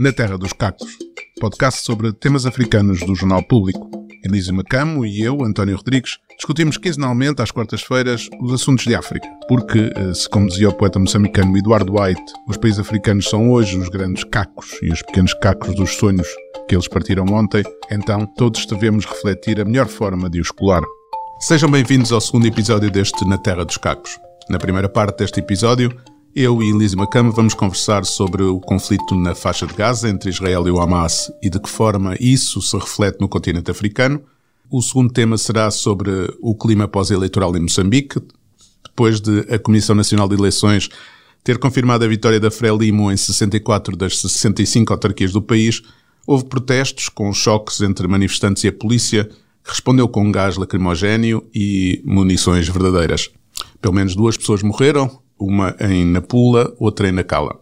[0.00, 0.96] Na Terra dos Cacos,
[1.38, 3.90] podcast sobre temas africanos do Jornal Público.
[4.24, 9.28] Elisa Macamo e eu, António Rodrigues, discutimos quinzenalmente às quartas-feiras os assuntos de África.
[9.46, 13.76] Porque, eh, se como dizia o poeta moçambicano Eduardo White, os países africanos são hoje
[13.76, 16.28] os grandes cacos e os pequenos cacos dos sonhos
[16.66, 20.82] que eles partiram ontem, então todos devemos refletir a melhor forma de os colar.
[21.40, 24.18] Sejam bem-vindos ao segundo episódio deste Na Terra dos Cacos.
[24.48, 25.94] Na primeira parte deste episódio,
[26.34, 30.66] eu e Elise Macama vamos conversar sobre o conflito na faixa de Gaza entre Israel
[30.66, 34.22] e o Hamas e de que forma isso se reflete no continente africano.
[34.70, 36.10] O segundo tema será sobre
[36.40, 38.20] o clima pós-eleitoral em Moçambique,
[38.84, 40.88] depois de a Comissão Nacional de Eleições
[41.42, 45.82] ter confirmado a vitória da Frelimo em 64 das 65 autarquias do país,
[46.26, 49.24] houve protestos com choques entre manifestantes e a polícia,
[49.64, 53.30] que respondeu com gás lacrimogéneo e munições verdadeiras.
[53.80, 57.58] Pelo menos duas pessoas morreram, uma em Napula, outra em Nacala.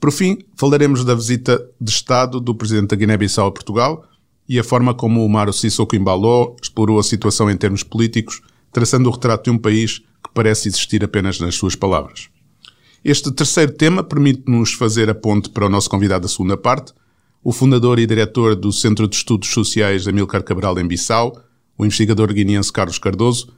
[0.00, 4.04] Por fim, falaremos da visita de Estado do Presidente da Guiné-Bissau a Portugal
[4.48, 8.40] e a forma como o Maro Sissoko Embaló explorou a situação em termos políticos,
[8.72, 12.30] traçando o retrato de um país que parece existir apenas nas suas palavras.
[13.04, 16.92] Este terceiro tema permite-nos fazer a ponte para o nosso convidado da segunda parte,
[17.42, 21.42] o fundador e diretor do Centro de Estudos Sociais Amilcar Cabral em Bissau,
[21.78, 23.52] o investigador guineense Carlos Cardoso,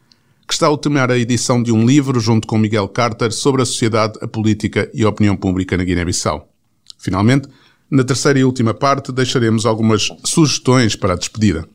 [0.47, 3.65] que está a ultimar a edição de um livro, junto com Miguel Carter, sobre a
[3.65, 6.49] sociedade, a política e a opinião pública na Guiné-Bissau.
[6.99, 7.49] Finalmente,
[7.91, 11.69] na terceira e última parte, deixaremos algumas sugestões para a despedida.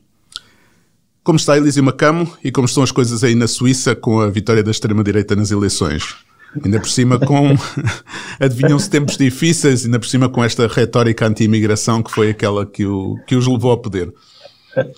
[1.22, 4.62] Como está Elísio Macamo e como estão as coisas aí na Suíça com a vitória
[4.62, 6.16] da extrema-direita nas eleições?
[6.64, 7.54] Ainda por cima com...
[8.40, 13.16] Adivinham-se tempos difíceis, ainda por cima com esta retórica anti-imigração que foi aquela que, o,
[13.26, 14.12] que os levou ao poder.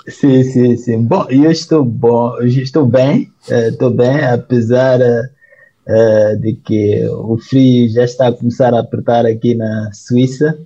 [0.08, 1.02] Sim, sim, sim.
[1.02, 7.88] Bom, eu estou bom, eu estou bem, estou bem, apesar uh, de que o frio
[7.90, 10.58] já está a começar a apertar aqui na Suíça.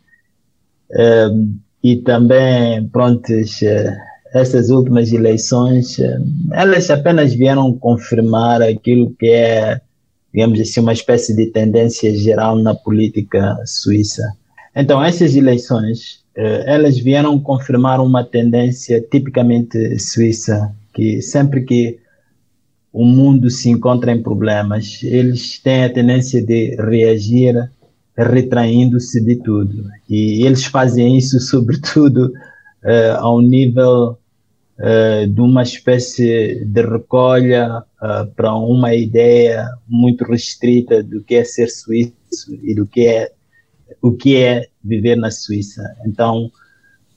[1.82, 3.60] E também, prontos,
[4.32, 5.98] essas últimas eleições,
[6.52, 9.80] elas apenas vieram confirmar aquilo que é,
[10.32, 14.22] digamos assim, uma espécie de tendência geral na política suíça.
[14.74, 21.98] Então, essas eleições elas vieram confirmar uma tendência tipicamente suíça, que sempre que
[22.92, 27.70] o mundo se encontra em problemas, eles têm a tendência de reagir
[28.16, 29.90] retraindo-se de tudo.
[30.08, 34.16] E eles fazem isso, sobretudo, uh, ao nível
[34.78, 41.44] uh, de uma espécie de recolha uh, para uma ideia muito restrita do que é
[41.44, 42.14] ser suíço
[42.62, 43.32] e do que é
[44.00, 45.82] o que é viver na Suíça.
[46.06, 46.50] Então,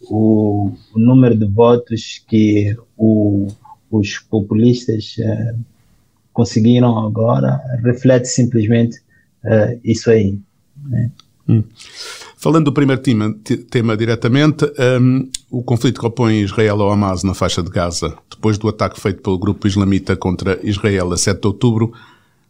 [0.09, 3.47] o, o número de votos que o,
[3.91, 5.59] os populistas uh,
[6.31, 8.97] conseguiram agora reflete simplesmente
[9.43, 10.39] uh, isso aí.
[10.85, 11.11] Né?
[11.49, 11.63] Hum.
[12.37, 13.35] Falando do primeiro tema,
[13.69, 14.65] tema diretamente,
[15.01, 18.99] um, o conflito que opõe Israel ao Hamas na faixa de Gaza, depois do ataque
[18.99, 21.93] feito pelo grupo islamita contra Israel a 7 de outubro,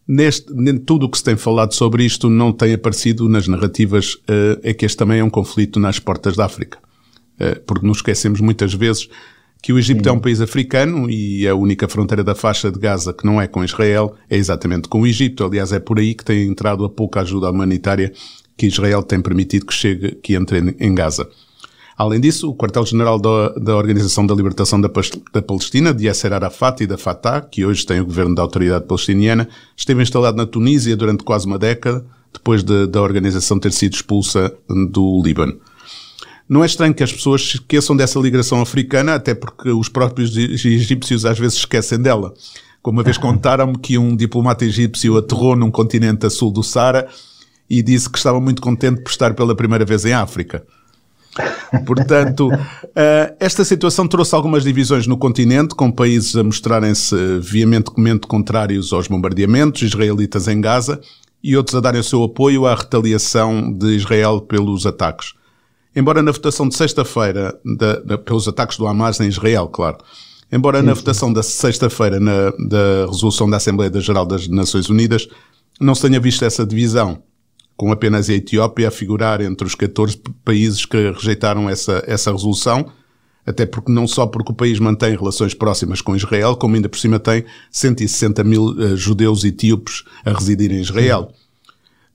[0.07, 0.53] Neste,
[0.85, 4.73] tudo o que se tem falado sobre isto não tem aparecido nas narrativas, uh, é
[4.73, 6.79] que este também é um conflito nas portas da África.
[7.40, 9.09] Uh, porque nos esquecemos muitas vezes
[9.62, 10.09] que o Egito Sim.
[10.09, 13.47] é um país africano e a única fronteira da faixa de Gaza que não é
[13.47, 15.44] com Israel é exatamente com o Egito.
[15.44, 18.13] Aliás, é por aí que tem entrado a pouca ajuda humanitária
[18.56, 21.28] que Israel tem permitido que chegue, que entre em Gaza.
[21.97, 24.88] Além disso, o quartel-general da, da, Organização da Libertação da,
[25.34, 28.85] da, Palestina, de Yasser Arafat e da Fatah, que hoje tem o governo da autoridade
[28.85, 33.96] palestiniana, esteve instalado na Tunísia durante quase uma década, depois de, da organização ter sido
[33.96, 35.59] expulsa do Líbano.
[36.47, 40.38] Não é estranho que as pessoas se esqueçam dessa ligação africana, até porque os próprios
[40.38, 42.31] egípcios às vezes esquecem dela.
[42.80, 47.07] Como uma vez contaram-me que um diplomata egípcio aterrou num continente a sul do Sara
[47.68, 50.63] e disse que estava muito contente por estar pela primeira vez em África.
[51.86, 58.94] Portanto, uh, esta situação trouxe algumas divisões no continente, com países a mostrarem-se veementemente contrários
[58.94, 61.00] aos bombardeamentos israelitas em Gaza
[61.44, 65.34] e outros a darem o seu apoio à retaliação de Israel pelos ataques.
[65.96, 67.60] Embora na votação de sexta-feira,
[68.25, 69.98] pelos ataques do Hamas em Israel, claro.
[70.51, 71.01] Embora sim, na sim.
[71.01, 75.28] votação da sexta-feira da resolução da Assembleia Geral das Nações Unidas
[75.80, 77.22] não se tenha visto essa divisão
[77.77, 82.91] com apenas a Etiópia a figurar entre os 14 países que rejeitaram essa, essa resolução,
[83.45, 86.97] até porque não só porque o país mantém relações próximas com Israel, como ainda por
[86.97, 91.31] cima tem 160 mil uh, judeus etíopes a residir em Israel.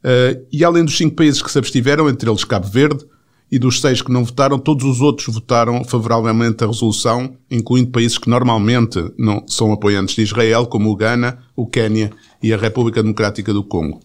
[0.04, 3.06] Uh, e além dos cinco países que se abstiveram, entre eles Cabo Verde,
[3.50, 8.16] e dos seis que não votaram, todos os outros votaram favoravelmente a resolução, incluindo países
[8.16, 12.10] que normalmente não são apoiantes de Israel, como o Ghana, o Quênia
[12.42, 14.00] e a República Democrática do Congo.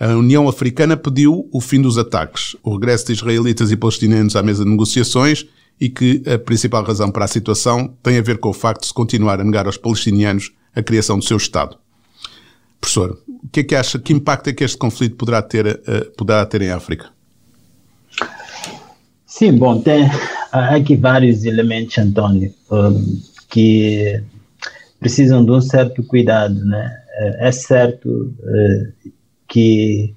[0.00, 4.42] A União Africana pediu o fim dos ataques, o regresso de israelitas e palestinianos à
[4.42, 5.44] mesa de negociações
[5.78, 8.86] e que a principal razão para a situação tem a ver com o facto de
[8.86, 11.76] se continuar a negar aos palestinianos a criação do seu Estado.
[12.80, 16.10] Professor, o que é que acha, que impacto é que este conflito poderá ter, uh,
[16.16, 17.10] poderá ter em África?
[19.26, 20.08] Sim, bom, tem
[20.50, 23.20] aqui vários elementos, António, um,
[23.50, 24.22] que
[24.98, 26.96] precisam de um certo cuidado, né?
[27.18, 29.10] É, é certo uh,
[29.50, 30.14] que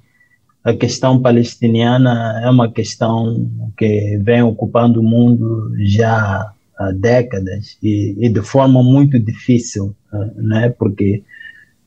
[0.64, 8.16] a questão palestiniana é uma questão que vem ocupando o mundo já há décadas e,
[8.18, 9.94] e de forma muito difícil,
[10.38, 10.70] né?
[10.70, 11.22] Porque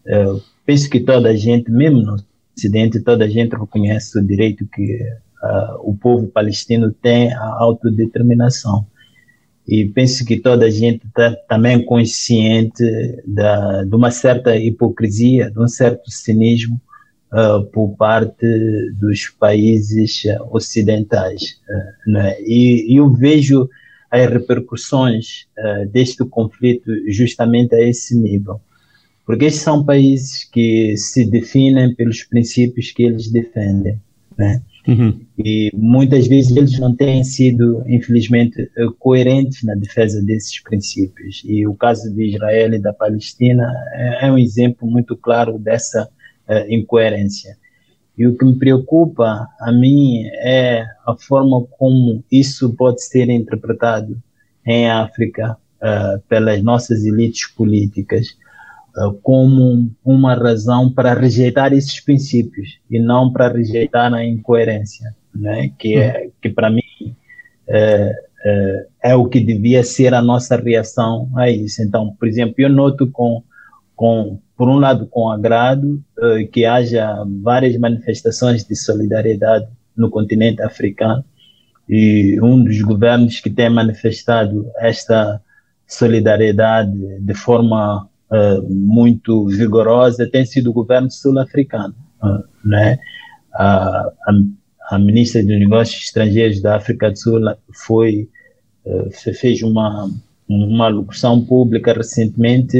[0.07, 2.17] uh, penso que toda a gente, mesmo no
[2.57, 4.95] Ocidente, toda a gente reconhece o direito que
[5.43, 8.87] uh, o povo palestino tem à autodeterminação.
[9.67, 12.85] E penso que toda a gente está também consciente
[13.27, 16.81] da, de uma certa hipocrisia, de um certo cinismo
[17.33, 18.47] uh, por parte
[18.99, 21.61] dos países ocidentais.
[21.69, 22.37] Uh, né?
[22.41, 23.69] e, e, eu vejo
[24.11, 28.61] as repercussões uh, deste conflito justamente a esse nível.
[29.25, 34.01] Porque estes são países que se definem pelos princípios que eles defendem.
[34.39, 34.63] Né?
[34.87, 35.21] Uhum.
[35.37, 38.71] E muitas vezes eles não têm sido, infelizmente,
[39.01, 41.43] coerentes na defesa desses princípios.
[41.45, 46.09] E o caso de Israel e da Palestina é, é um exemplo muito claro dessa
[46.49, 47.57] uh, incoerência.
[48.17, 54.17] E o que me preocupa a mim é a forma como isso pode ser interpretado
[54.65, 58.29] em África uh, pelas nossas elites políticas
[58.97, 65.71] uh, como uma razão para rejeitar esses princípios e não para rejeitar a incoerência, né?
[65.79, 66.83] que, é, que para mim
[67.69, 68.13] é,
[68.45, 71.83] é, é, o que devia ser a nossa reação a isso.
[71.83, 73.43] Então, por exemplo, eu noto com,
[73.95, 79.67] com por um lado, com agrado uh, que haja várias manifestações de solidariedade
[79.97, 81.25] no continente africano
[81.89, 85.41] e um dos governos que tem manifestado esta
[85.87, 92.99] solidariedade de forma uh, muito vigorosa tem sido o governo sul-africano, uh, né?
[93.55, 94.33] A, a,
[94.91, 97.41] a, ministra dos Negócios Estrangeiros da África do Sul
[97.73, 98.29] foi
[99.11, 100.09] fez uma
[100.49, 102.77] uma locução pública recentemente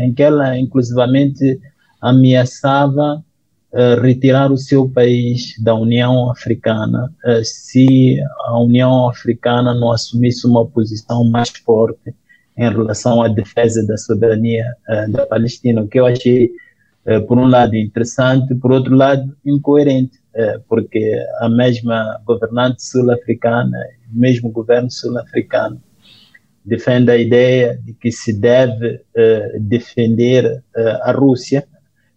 [0.00, 1.60] em que ela inclusivamente
[2.00, 3.24] ameaçava
[3.72, 10.46] uh, retirar o seu país da União Africana uh, se a União Africana não assumisse
[10.46, 12.14] uma posição mais forte
[12.56, 14.64] em relação à defesa da soberania
[15.10, 16.50] da Palestina, o que eu achei,
[17.28, 20.18] por um lado, interessante, por outro lado, incoerente,
[20.68, 23.78] porque a mesma governante sul-africana,
[24.12, 25.80] o mesmo governo sul-africano,
[26.68, 29.00] defende a ideia de que se deve
[29.60, 30.62] defender
[31.02, 31.66] a Rússia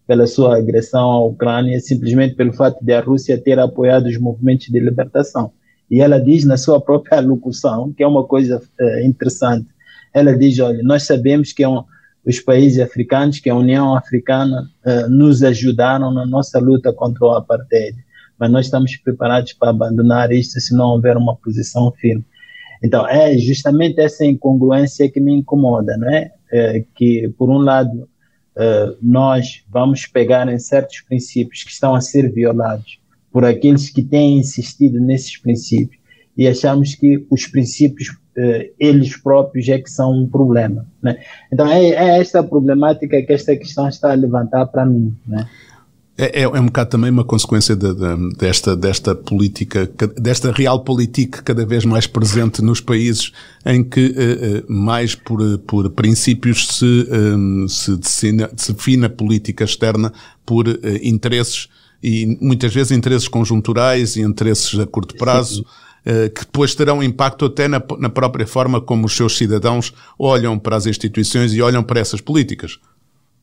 [0.06, 4.66] pela sua agressão à Ucrânia, simplesmente pelo fato de a Rússia ter apoiado os movimentos
[4.66, 5.52] de libertação.
[5.90, 8.60] E ela diz na sua própria locução, que é uma coisa
[9.04, 9.68] interessante,
[10.12, 11.82] ela diz, olha, nós sabemos que é um,
[12.24, 17.30] os países africanos, que a União Africana uh, nos ajudaram na nossa luta contra o
[17.32, 17.96] apartheid,
[18.38, 22.24] mas nós estamos preparados para abandonar isto se não houver uma posição firme.
[22.82, 26.32] Então, é justamente essa incongruência que me incomoda, não é?
[26.50, 28.08] é que, por um lado,
[28.56, 32.98] uh, nós vamos pegar em certos princípios que estão a ser violados
[33.30, 36.00] por aqueles que têm insistido nesses princípios
[36.36, 40.86] e achamos que os princípios uh, eles próprios é que são um problema.
[41.02, 41.18] Né?
[41.52, 45.16] Então é, é, esta problemática que esta questão está a levantar para mim.
[45.26, 45.48] Né?
[46.16, 51.42] É, é, é, um bocado também uma consequência de, de, desta, desta política, desta realpolitik
[51.42, 53.32] cada vez mais presente nos países
[53.64, 60.12] em que, uh, mais por, por princípios, se, um, se, define, a política externa
[60.44, 61.68] por uh, interesses
[62.02, 65.64] e muitas vezes interesses conjunturais e interesses a curto prazo.
[66.04, 70.58] Eh, que depois terão impacto até na, na própria forma como os seus cidadãos olham
[70.58, 72.80] para as instituições e olham para essas políticas.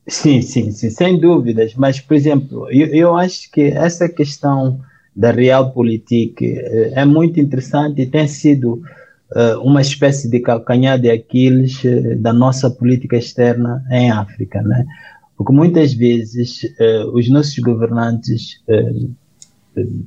[0.10, 1.76] Sim, sim, sim, sem dúvidas.
[1.76, 4.82] Mas, por exemplo, eu, eu acho que essa questão
[5.16, 8.82] da realpolitik eh, é muito interessante e tem sido
[9.36, 14.86] uh, uma espécie de calcanhar de Aquiles uh, da nossa política externa em África, né?
[15.38, 18.62] Porque muitas vezes uh, os nossos governantes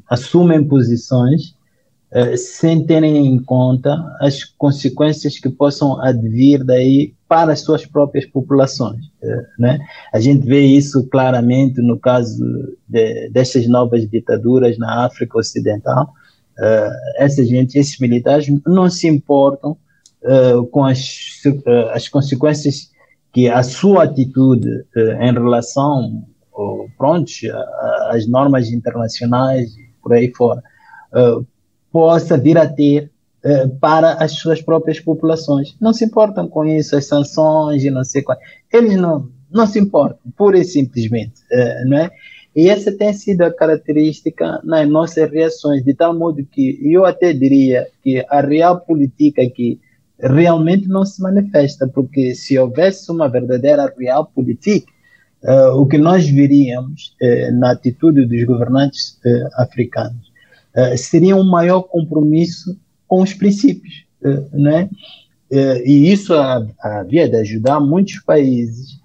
[0.09, 1.55] assumem posições
[2.37, 9.07] sem terem em conta as consequências que possam advir daí para as suas próprias populações.
[9.23, 9.79] Uh, né?
[10.13, 12.45] A gente vê isso claramente no caso
[12.87, 16.13] de, destas novas ditaduras na África Ocidental.
[16.59, 19.79] Uh, essa gente, esses militares não se importam
[20.71, 21.43] com as,
[21.93, 22.93] as consequências
[23.33, 24.69] que a sua atitude
[25.21, 26.25] em relação
[26.97, 27.33] pronto,
[28.09, 29.69] as normas internacionais
[30.01, 30.63] por aí fora,
[31.91, 33.11] possa vir a ter
[33.81, 35.75] para as suas próprias populações.
[35.81, 38.39] Não se importam com isso, as sanções e não sei qual.
[38.73, 42.11] Eles não, não se importam, pura e simplesmente, uh, não é?
[42.55, 47.33] E essa tem sido a característica nas nossas reações, de tal modo que eu até
[47.33, 49.81] diria que a real política aqui
[50.19, 54.93] realmente não se manifesta, porque se houvesse uma verdadeira real política,
[55.43, 60.33] uh, o que nós veríamos uh, na atitude dos governantes uh, africanos
[60.97, 62.81] seria um maior compromisso
[63.13, 64.07] com os princípios,
[64.55, 64.89] né?
[65.85, 68.99] e isso havia de ajudar muitos países,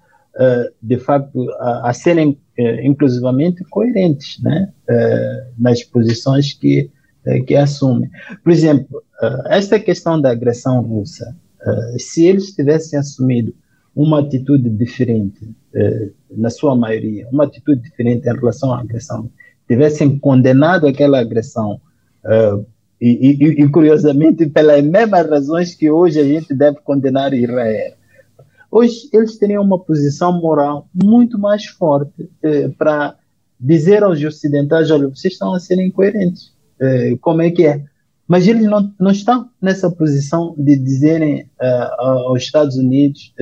[0.82, 2.38] de facto, a, a serem
[2.82, 4.72] inclusivamente coerentes, né?
[5.58, 6.90] nas posições que
[7.46, 8.08] que assumem.
[8.42, 9.02] Por exemplo,
[9.48, 11.36] esta questão da agressão russa,
[11.98, 13.52] se eles tivessem assumido
[13.94, 19.28] uma atitude diferente, eh, na sua maioria, uma atitude diferente em relação à agressão,
[19.66, 21.78] tivessem condenado aquela agressão,
[22.24, 22.64] eh,
[23.00, 27.94] e, e, e, curiosamente pelas mesmas razões que hoje a gente deve condenar Israel.
[28.70, 33.16] Hoje eles teriam uma posição moral muito mais forte eh, para
[33.58, 36.52] dizer aos ocidentais: olha, vocês estão a ser incoerentes.
[36.80, 37.84] Eh, como é que é?
[38.26, 43.32] Mas eles não, não estão nessa posição de dizerem eh, aos Estados Unidos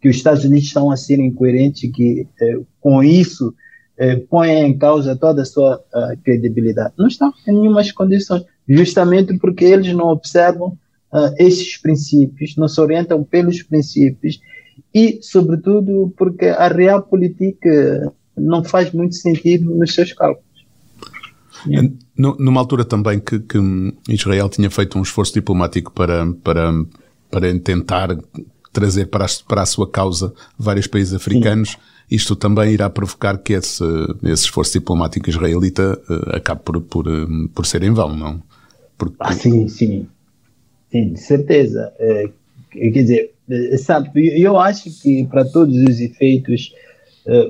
[0.00, 3.54] que os Estados Unidos estão a ser incoerentes, que eh, com isso
[3.98, 5.82] eh, põem em causa toda a sua
[6.22, 6.94] credibilidade.
[6.98, 10.76] Não estão em nenhumas condições, justamente porque eles não observam
[11.12, 14.40] uh, esses princípios, não se orientam pelos princípios
[14.94, 20.46] e, sobretudo, porque a real política não faz muito sentido nos seus cálculos.
[22.16, 23.58] Numa altura também que, que,
[24.08, 26.72] Israel tinha feito um esforço diplomático para, para,
[27.30, 28.16] para tentar
[28.72, 31.76] trazer para a, para a sua causa vários países africanos, sim.
[32.10, 33.84] isto também irá provocar que esse,
[34.22, 38.42] esse esforço diplomático israelita uh, acabe por, por, uh, por ser em vão, não?
[38.98, 39.16] Porque...
[39.20, 40.06] Ah, sim, sim.
[40.90, 41.92] Sim, de certeza.
[41.98, 42.28] É,
[42.72, 43.34] quer dizer,
[43.78, 46.72] sabe, eu acho que para todos os efeitos,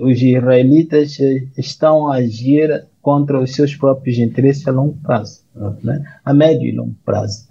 [0.00, 1.18] os israelitas
[1.56, 5.42] estão a agir contra os seus próprios interesses a longo prazo,
[5.84, 6.02] né?
[6.24, 7.46] a médio e longo prazo.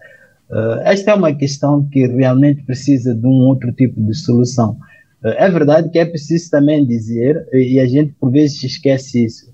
[0.84, 4.78] Esta é uma questão que realmente precisa de um outro tipo de solução.
[5.24, 9.54] É verdade que é preciso também dizer, e a gente por vezes esquece isso,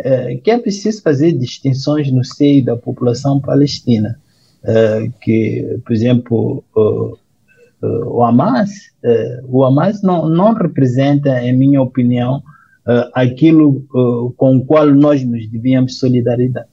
[0.00, 4.18] uh, que é preciso fazer distinções no seio da população palestina.
[5.22, 6.64] que, por exemplo,
[7.84, 8.70] o Hamas,
[9.44, 12.42] o Hamas não, não representa, em minha opinião,
[13.14, 13.84] aquilo
[14.36, 16.68] com o qual nós nos devíamos solidariedade.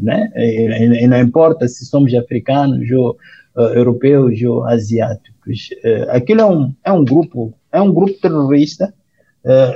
[0.00, 0.32] né?
[0.34, 3.16] E, e, não importa se somos africanos ou
[3.56, 5.70] europeus ou asiáticos.
[6.08, 8.92] Aquilo é um, é um grupo, é um grupo terrorista.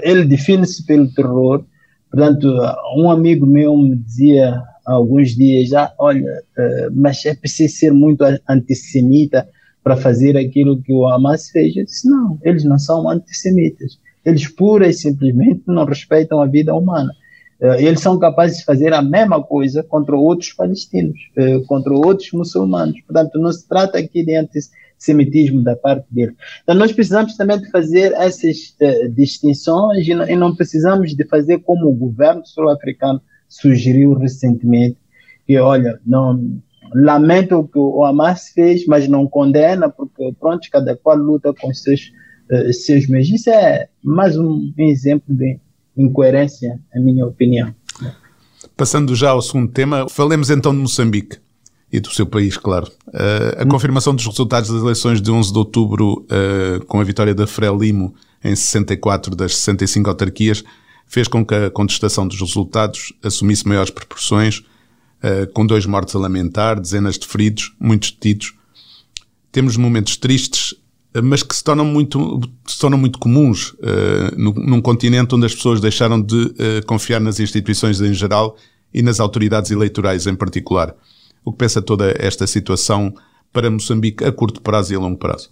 [0.02, 1.64] Ele define-se pelo terror.
[2.10, 2.48] Portanto,
[2.96, 6.42] um amigo meu me dizia há alguns dias já, olha,
[6.92, 9.46] mas é preciso ser muito antissemita
[9.84, 11.76] para fazer aquilo que o Hamas fez.
[11.76, 13.98] Eu disse, não, eles não são antissemitas.
[14.24, 17.12] Eles pura e simplesmente não respeitam a vida humana.
[17.60, 22.30] Eh, eles são capazes de fazer a mesma coisa contra outros palestinos, eh, contra outros
[22.32, 23.00] muçulmanos.
[23.02, 24.87] Portanto, não se trata aqui de antissemitismo
[25.62, 26.34] da parte deles.
[26.62, 31.24] Então, nós precisamos também de fazer essas uh, distinções e não, e não, precisamos de
[31.26, 34.98] fazer como o governo sul-africano sugeriu recentemente,
[35.46, 36.60] que, olha, não
[36.94, 41.72] lamento o que o Hamas fez, mas não condena, porque, pronto, cada qual luta com
[41.72, 42.12] seus,
[42.50, 43.30] uh, seus meios.
[43.30, 45.58] Isso é mais um exemplo de
[45.96, 47.74] incoerência, a minha opinião.
[48.76, 51.38] Passando já ao segundo tema, falemos então de Moçambique
[51.90, 52.90] e do seu país, claro.
[53.08, 53.68] Uh, a hum.
[53.68, 58.14] confirmação dos resultados das eleições de 11 de outubro, uh, com a vitória da Frelimo
[58.44, 60.62] em 64 das 65 autarquias,
[61.06, 66.18] fez com que a contestação dos resultados assumisse maiores proporções, uh, com dois mortos a
[66.18, 68.54] lamentar, dezenas de feridos, muitos detidos.
[69.50, 70.74] Temos momentos tristes
[71.20, 73.74] mas que se tornam muito, se tornam muito comuns
[74.36, 76.54] num, continente onde as pessoas deixaram de
[76.86, 78.56] confiar nas instituições em geral
[78.92, 80.94] e nas autoridades eleitorais em particular.
[81.44, 83.12] O que pensa toda esta situação
[83.52, 85.50] para Moçambique a curto prazo e a longo prazo?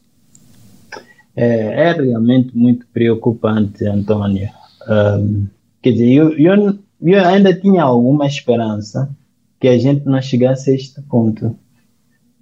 [1.34, 4.48] É, é realmente muito preocupante, António.
[4.88, 5.46] Um,
[5.82, 9.10] quer dizer, eu, eu, eu ainda tinha alguma esperança
[9.60, 11.56] que a gente não chegasse a este ponto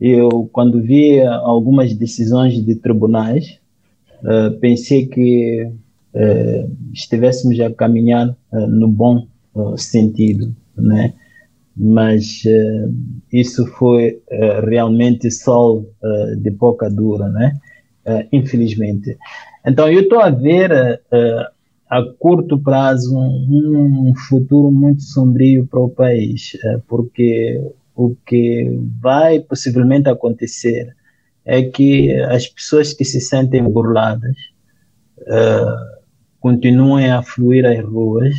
[0.00, 3.58] eu, quando vi algumas decisões de tribunais,
[4.22, 9.26] uh, pensei que uh, estivéssemos a caminhar uh, no bom
[9.76, 11.14] sentido, né?
[11.76, 12.42] Mas
[13.32, 14.22] isso foi
[14.68, 15.90] realmente sol
[16.38, 17.58] de boca dura, né?
[18.30, 19.16] infelizmente.
[19.66, 21.00] Então, eu estou a ver
[21.90, 26.52] a curto prazo um, um, futuro muito sombrio para o país,
[26.86, 27.60] porque
[27.94, 30.94] o que vai possivelmente acontecer
[31.44, 34.36] é que as pessoas que se sentem burladas
[35.20, 36.02] uh,
[36.40, 38.34] continuem a fluir às ruas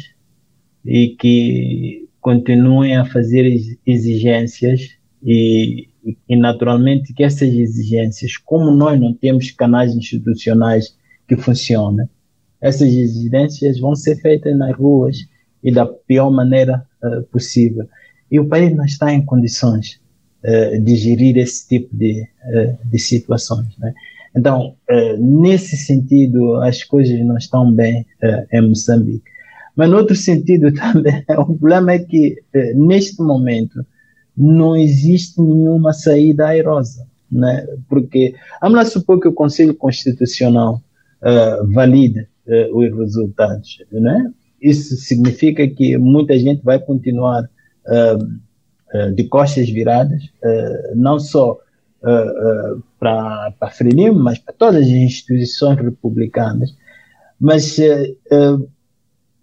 [0.84, 3.46] e que continuem a fazer
[3.86, 5.88] exigências e,
[6.28, 12.10] e, naturalmente que essas exigências, como nós não temos canais institucionais que funcionem,
[12.60, 15.18] essas exigências vão ser feitas nas ruas
[15.64, 17.88] e da pior maneira uh, possível.
[18.32, 20.02] E o país não está em condições
[20.44, 23.68] uh, de gerir esse tipo de, uh, de situações.
[23.78, 23.94] Né?
[24.36, 24.76] Então,
[25.20, 28.04] nesse sentido, as coisas não estão bem
[28.52, 29.35] em Moçambique.
[29.76, 32.42] Mas, no outro sentido também, o problema é que,
[32.76, 33.86] neste momento,
[34.36, 37.06] não existe nenhuma saída airosa.
[37.32, 37.66] Né?
[37.90, 40.82] Porque, vamos lá supor que o Conselho Constitucional
[41.74, 42.28] valide
[42.74, 43.84] os resultados.
[43.92, 44.32] Né?
[44.62, 47.50] Isso significa que muita gente vai continuar
[49.16, 50.22] de costas viradas,
[50.96, 51.58] não só
[53.00, 56.76] para a Frelimo, mas para todas as instituições republicanas.
[57.40, 57.78] Mas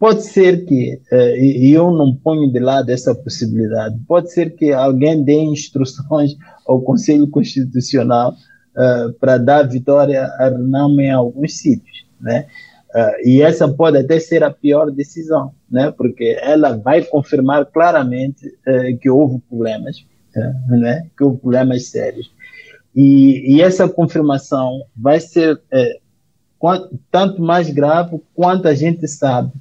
[0.02, 1.00] pode ser que,
[1.38, 6.32] e eu não ponho de lado essa possibilidade, pode ser que alguém dê instruções
[6.66, 8.34] ao Conselho Constitucional
[9.20, 12.46] para dar vitória a Renamo em alguns sítios, né?
[12.92, 15.90] Uh, e essa pode até ser a pior decisão, né?
[15.96, 20.04] porque ela vai confirmar claramente uh, que houve problemas,
[20.36, 21.06] uh, né?
[21.16, 22.30] que houve problemas sérios.
[22.94, 25.58] E, e essa confirmação vai ser
[27.10, 29.52] tanto mais grave quanto a gente sabe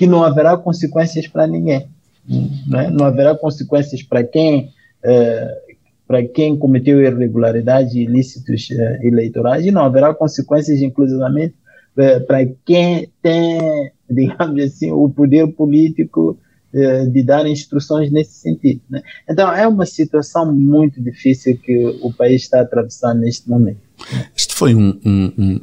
[0.00, 1.86] que não haverá consequências para ninguém.
[2.66, 2.88] Né?
[2.88, 4.70] Não haverá consequências para quem
[6.06, 8.70] para quem cometeu irregularidades e ilícitos
[9.02, 11.54] eleitorais e não haverá consequências, inclusivamente,
[11.96, 16.38] é, para quem tem, digamos assim, o poder político
[16.72, 18.80] é, de dar instruções nesse sentido.
[18.88, 19.02] Né?
[19.28, 23.80] Então, é uma situação muito difícil que o país está atravessando neste momento.
[24.34, 25.60] Este foi um, um, um,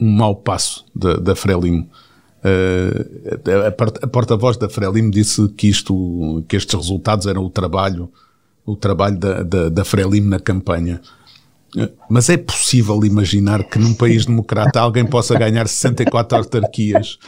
[0.00, 1.88] um mau passo da, da Frelimo.
[2.44, 8.10] Uh, a, porta-voz da Frelimo disse que, isto, que estes resultados eram o trabalho,
[8.66, 11.00] o trabalho da, da, da Frelimo na campanha.
[12.08, 17.18] Mas é possível imaginar que num país democrata alguém possa ganhar 64 autarquias?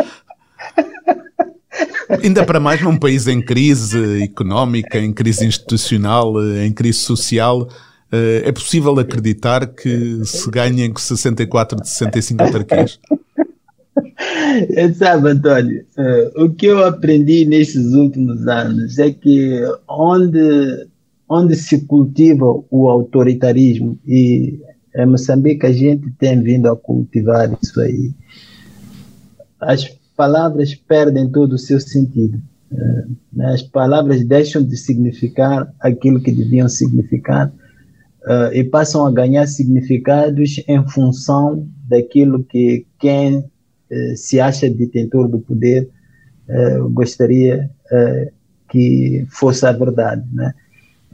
[2.23, 7.69] Ainda para mais num país em crise económica, em crise institucional, em crise social,
[8.13, 13.01] eh, é possível acreditar que se ganhem 64 de 65 autarquias?
[14.95, 20.87] Sabe, António, eh, o que eu aprendi nesses últimos anos é que onde
[21.29, 24.61] onde se cultiva o autoritarismo e
[24.95, 28.13] em Moçambique a gente tem vindo a cultivar isso aí.
[29.61, 29.85] As
[30.17, 32.41] palavras perdem todo o seu sentido.
[32.73, 33.05] Eh,
[33.45, 37.53] as palavras deixam de significar aquilo que deviam significar
[38.27, 43.51] uh, e passam a ganhar significados em função daquilo que quem uh,
[44.17, 45.89] se acha detentor do poder
[46.49, 47.71] uh, gostaria
[48.69, 50.25] que fosse a verdade.
[50.33, 50.53] Né?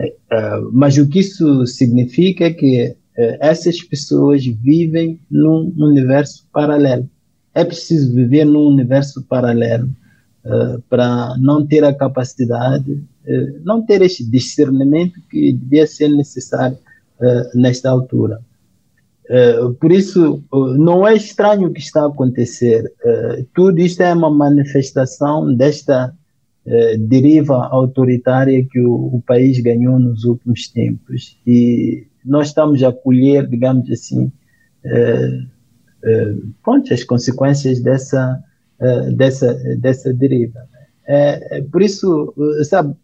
[0.00, 7.08] Uh, mas o que isso significa é que uh, essas pessoas vivem num universo paralelo.
[7.54, 9.88] É preciso viver num universo paralelo
[10.44, 13.02] uh, para não ter a capacidade,
[13.62, 16.76] não ter este discernimento que devia ser necessário
[17.54, 18.40] nesta altura.
[19.80, 20.42] Por isso,
[20.76, 22.92] não é estranho o que está a acontecer.
[23.54, 26.14] tudo isto é uma manifestação desta
[26.64, 31.36] eh, deriva autoritária que o, o, país ganhou nos últimos tempos.
[31.46, 34.30] E nós estamos a colher, digamos assim,
[34.84, 35.40] eh,
[36.04, 38.42] eh, pronto, as consequências dessa,
[38.80, 40.60] eh, dessa, dessa deriva.
[41.06, 42.32] É, é, por isso,
[42.64, 42.94] sabe,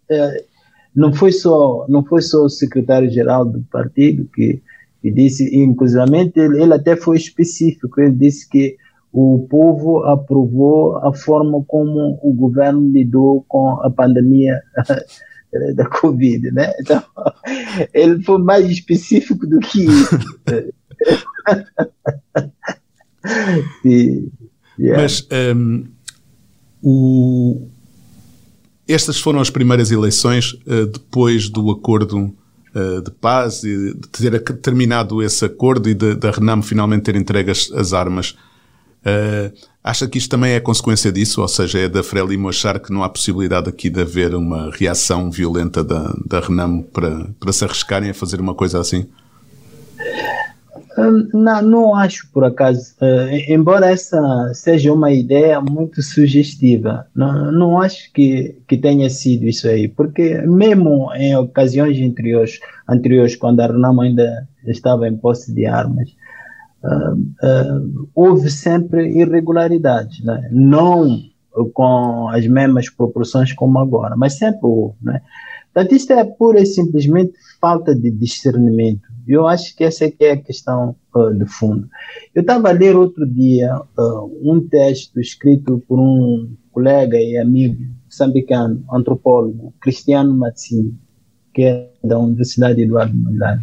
[0.94, 4.62] não foi só não foi só o secretário-geral do partido que,
[5.00, 6.02] que disse, inclusive
[6.36, 8.76] ele, ele até foi específico, ele disse que
[9.12, 14.60] o povo aprovou a forma como o governo lidou com a pandemia
[15.74, 16.72] da Covid, né?
[16.80, 17.02] Então,
[17.94, 20.18] ele foi mais específico do que isso.
[24.78, 25.02] Yeah.
[25.02, 25.84] Mas um,
[26.82, 27.66] o,
[28.86, 32.34] estas foram as primeiras eleições uh, depois do acordo
[32.78, 37.50] uh, de paz e de ter terminado esse acordo e da Renamo finalmente ter entregue
[37.50, 38.36] as, as armas.
[39.00, 41.40] Uh, acha que isto também é consequência disso?
[41.40, 45.30] Ou seja, é da Frelimo achar que não há possibilidade aqui de haver uma reação
[45.30, 49.06] violenta da, da Renamo para, para se arriscarem a fazer uma coisa assim?
[50.98, 54.20] Hum, não, não acho por acaso, uh, embora essa
[54.52, 60.40] seja uma ideia muito sugestiva, não, não acho que, que tenha sido isso aí, porque
[60.42, 62.58] mesmo em ocasiões anteriores,
[62.88, 66.08] anteriores quando a Renamo ainda estava em posse de armas,
[66.82, 70.48] uh, uh, houve sempre irregularidades, né?
[70.50, 71.16] não
[71.74, 74.96] com as mesmas proporções como agora, mas sempre houve.
[75.00, 75.20] Né?
[75.72, 80.36] Portanto, isto é pura e simplesmente falta de discernimento eu acho que essa é a
[80.36, 81.88] questão uh, de fundo.
[82.34, 87.82] Eu estava a ler outro dia uh, um texto escrito por um colega e amigo
[88.06, 90.98] moçambicano, antropólogo, Cristiano Mazzini,
[91.52, 93.62] que é da Universidade Eduardo Mondlane.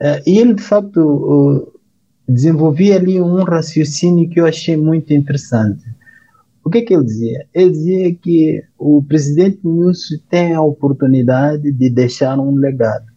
[0.00, 1.72] Uh, e ele, de facto,
[2.26, 5.84] desenvolvia ali um raciocínio que eu achei muito interessante.
[6.64, 7.46] O que, que ele dizia?
[7.54, 13.15] Ele dizia que o presidente Nilson tem a oportunidade de deixar um legado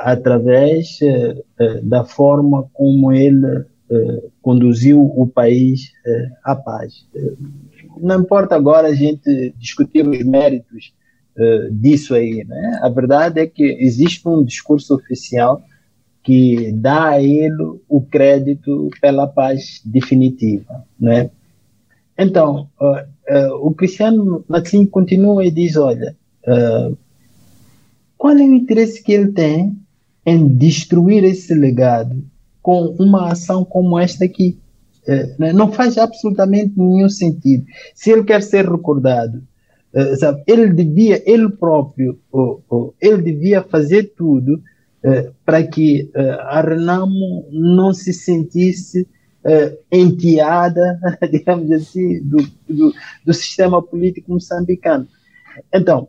[0.00, 3.64] através eh, eh, da forma como ele
[4.40, 5.92] conduziu o país
[6.42, 7.06] à paz.
[8.00, 10.92] Não importa agora a gente discutir os méritos
[11.70, 12.80] disso aí, né?
[12.82, 15.62] A verdade é que existe um discurso oficial
[16.24, 21.30] que dá a ele o crédito pela paz definitiva, né?
[22.18, 22.68] Então,
[23.60, 26.16] o Cristiano assim continua e diz, olha,
[28.24, 29.78] qual é o interesse que ele tem
[30.24, 32.24] em destruir esse legado
[32.62, 34.58] com uma ação como esta aqui?
[35.06, 37.66] É, não faz absolutamente nenhum sentido.
[37.94, 39.42] Se ele quer ser recordado,
[39.92, 42.18] é, sabe, ele devia, ele próprio,
[42.98, 44.58] ele devia fazer tudo
[45.02, 49.06] é, para que a Renamo não se sentisse
[49.92, 50.98] enteada,
[51.30, 52.94] digamos assim, do, do,
[53.26, 55.06] do sistema político moçambicano.
[55.70, 56.08] Então,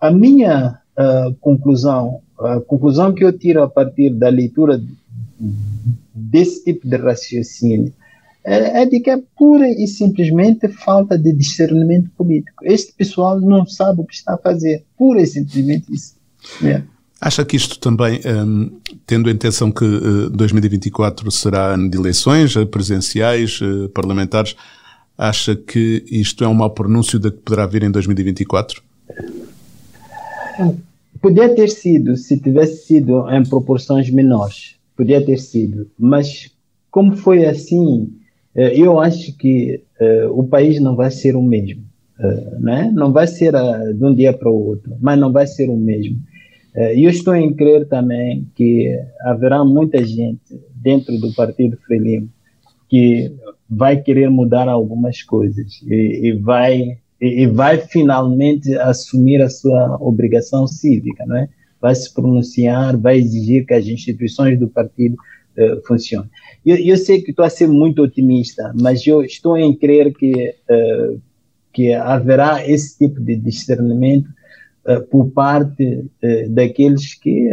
[0.00, 4.82] a minha uh, conclusão, a conclusão que eu tiro a partir da leitura
[6.14, 7.92] desse tipo de raciocínio
[8.44, 12.64] é, é de que é pura e simplesmente falta de discernimento político.
[12.64, 16.14] Este pessoal não sabe o que está a fazer, pura e simplesmente isso.
[16.64, 16.82] É.
[17.20, 22.56] Acha que isto também, um, tendo a intenção que uh, 2024 será ano de eleições
[22.56, 24.56] uh, presenciais, uh, parlamentares,
[25.16, 28.82] acha que isto é um mau pronúncio da que poderá vir em 2024?
[31.20, 36.50] Podia ter sido, se tivesse sido em proporções menores, podia ter sido, mas
[36.90, 38.12] como foi assim,
[38.54, 41.82] eh, eu acho que uh, o país não vai ser o mesmo,
[42.18, 42.90] uh, né?
[42.92, 45.76] não vai ser uh, de um dia para o outro, mas não vai ser o
[45.76, 46.18] mesmo.
[46.74, 52.30] E eu estou em crer também que haverá muita gente dentro do Partido Frelimo
[52.88, 53.30] que
[53.68, 60.66] vai querer mudar algumas coisas e, e vai e, vai finalmente assumir a sua obrigação
[60.66, 61.48] cívica, não é?
[61.80, 66.28] Vai se pronunciar, vai exigir que as instituições do partido uh, funcionem.
[66.66, 70.54] Eu, eu, sei que estou a ser muito otimista, mas eu estou em crer que
[70.68, 71.20] uh,
[71.72, 74.28] que haverá esse tipo de discernimento
[74.86, 76.04] uh, por parte
[76.50, 77.48] daqueles que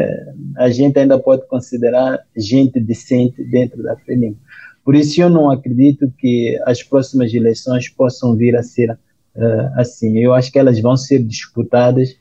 [0.57, 4.35] a gente ainda pode considerar gente decente dentro da FRELIM.
[4.83, 8.97] Por isso eu não acredito que as próximas eleições possam vir a ser
[9.35, 10.17] uh, assim.
[10.17, 12.15] Eu acho que elas vão ser disputadas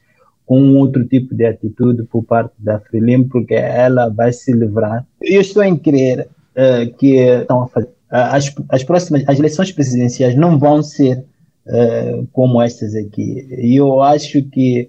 [0.49, 5.07] com um outro tipo de atitude por parte da Freelim, porque ela vai se livrar.
[5.21, 9.71] Eu estou em crer uh, que estão a fazer, uh, as, as próximas, as eleições
[9.71, 11.23] presidenciais não vão ser
[11.67, 13.47] uh, como estas aqui.
[13.59, 14.89] E eu acho que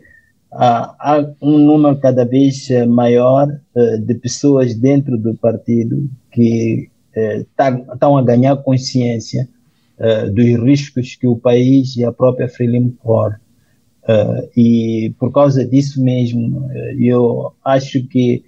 [0.50, 3.48] há um número cada vez maior
[4.04, 6.90] de pessoas dentro do partido que
[7.94, 9.48] estão a ganhar consciência
[10.00, 13.38] uh, dos riscos que o país e a própria Frelimo correm.
[14.04, 18.44] Uh, e por causa disso mesmo, uh, eu acho que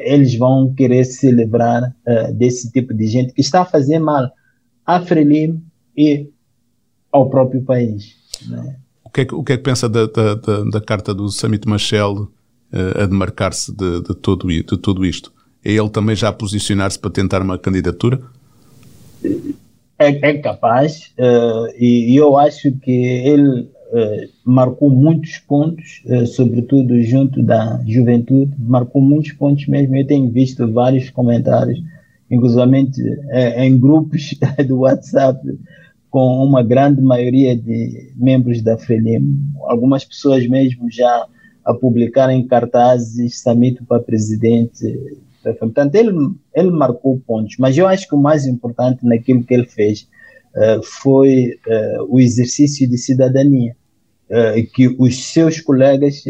[0.00, 1.94] eles vão querer se livrar
[2.34, 4.28] desse tipo de gente que está a fazer mal
[4.84, 5.62] à Frelimo
[5.96, 6.28] e
[7.12, 8.16] ao próprio país.
[8.48, 8.76] Né?
[9.04, 11.28] O, que é que, o que é que pensa da, da, da, da carta do
[11.28, 12.28] Samit Machel
[12.72, 15.32] a demarcar-se de, de, tudo, de tudo isto?
[15.64, 18.20] É ele também já posicionar-se para tentar uma candidatura?
[19.98, 27.02] É, é capaz uh, e, eu acho que ele uh, marcou muitos pontos, uh, sobretudo
[27.02, 29.96] junto da juventude, marcou muitos pontos mesmo.
[29.96, 31.82] Eu tenho visto vários comentários,
[32.30, 32.58] inclusive
[33.56, 34.34] em grupos
[34.66, 35.40] do WhatsApp,
[36.10, 41.26] com uma grande maioria de membros da FRELIM, algumas pessoas mesmo já
[41.64, 44.86] a publicarem cartazes, Samito para presidente,
[45.58, 46.10] Portanto, ele,
[46.54, 50.08] ele marcou pontos, mas eu acho que o mais importante naquilo que ele fez
[50.54, 53.76] uh, foi uh, o exercício de cidadania,
[54.30, 56.24] uh, que os seus colegas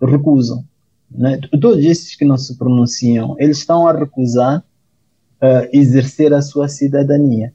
[0.00, 0.64] recusam.
[1.10, 1.40] né?
[1.60, 4.64] todos esses que não se pronunciam, eles estão a recusar
[5.72, 7.52] exercer a sua cidadania.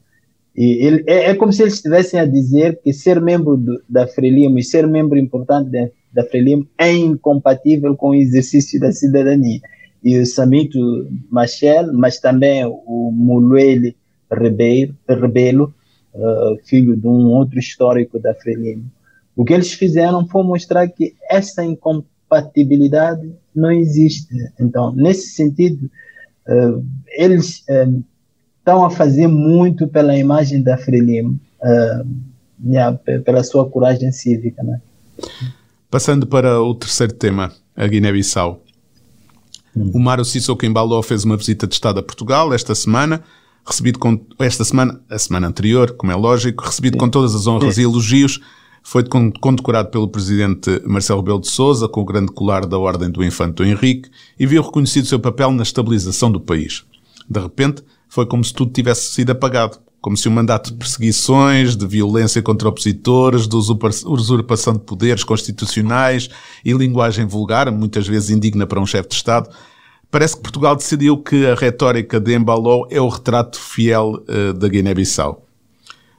[0.56, 4.06] E ele, é, é, como se eles estivessem a dizer que ser membro do, da
[4.06, 9.60] Frelimo e ser membro importante da, da Frelimo é incompatível com o exercício da cidadania.
[10.04, 10.78] E o Samito
[11.30, 13.96] Machel, mas também o Muluele
[14.30, 15.74] Rebelo,
[16.14, 18.84] uh, filho de um outro histórico da Frelimo,
[19.34, 24.28] o que eles fizeram foi mostrar que essa incompatibilidade não existe.
[24.60, 25.90] Então, nesse sentido,
[26.46, 26.84] uh,
[27.16, 28.04] eles uh,
[28.58, 31.40] estão a fazer muito pela imagem da Frelimo,
[33.24, 34.62] pela sua coragem cívica.
[34.62, 34.80] Né?
[35.90, 38.63] Passando para o terceiro tema, a Guiné-Bissau.
[39.76, 39.90] Hum.
[39.94, 43.22] O Mário Sissoko Embaló fez uma visita de Estado a Portugal esta semana,
[43.66, 47.78] recebido com, esta semana, a semana anterior, como é lógico, recebido com todas as honras
[47.78, 48.40] e elogios,
[48.82, 49.02] foi
[49.40, 53.62] condecorado pelo presidente Marcelo Rebelo de Sousa com o grande colar da Ordem do Infante
[53.62, 56.84] Henrique e viu reconhecido o seu papel na estabilização do país.
[57.28, 61.74] De repente, foi como se tudo tivesse sido apagado como se o mandato de perseguições,
[61.74, 66.28] de violência contra opositores, de usurpação de poderes constitucionais
[66.62, 69.48] e linguagem vulgar, muitas vezes indigna para um chefe de Estado,
[70.10, 74.68] parece que Portugal decidiu que a retórica de Embaló é o retrato fiel uh, da
[74.68, 75.42] Guiné-Bissau.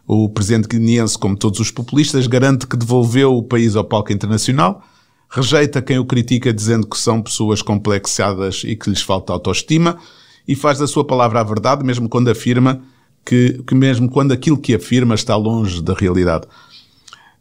[0.07, 4.81] O presidente guineense, como todos os populistas, garante que devolveu o país ao palco internacional,
[5.29, 9.99] rejeita quem o critica dizendo que são pessoas complexadas e que lhes falta autoestima,
[10.47, 12.81] e faz da sua palavra a verdade, mesmo quando afirma
[13.25, 16.47] que, que mesmo quando aquilo que afirma está longe da realidade.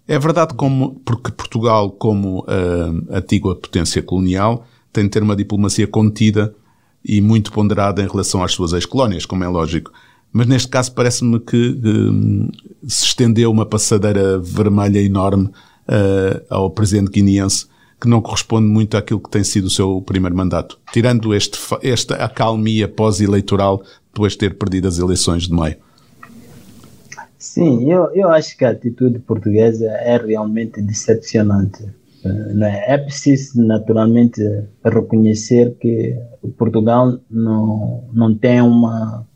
[0.08, 5.86] É verdade como, porque Portugal, como uh, antiga potência colonial, tem de ter uma diplomacia
[5.86, 6.54] contida
[7.04, 9.92] e muito ponderada em relação às suas ex-colónias, como é lógico.
[10.32, 17.10] Mas neste caso parece-me que uh, se estendeu uma passadeira vermelha enorme uh, ao presidente
[17.10, 17.66] guineense
[18.00, 20.78] que não corresponde muito àquilo que tem sido o seu primeiro mandato.
[20.92, 23.82] Tirando este, esta acalmia pós-eleitoral
[24.14, 25.76] depois de ter perdido as eleições de maio?
[27.36, 31.84] Sim, eu, eu acho que a atitude portuguesa é realmente decepcionante.
[32.24, 32.94] É?
[32.94, 34.40] é preciso, naturalmente,
[34.82, 36.16] reconhecer que
[36.56, 39.26] Portugal não, não tem uma.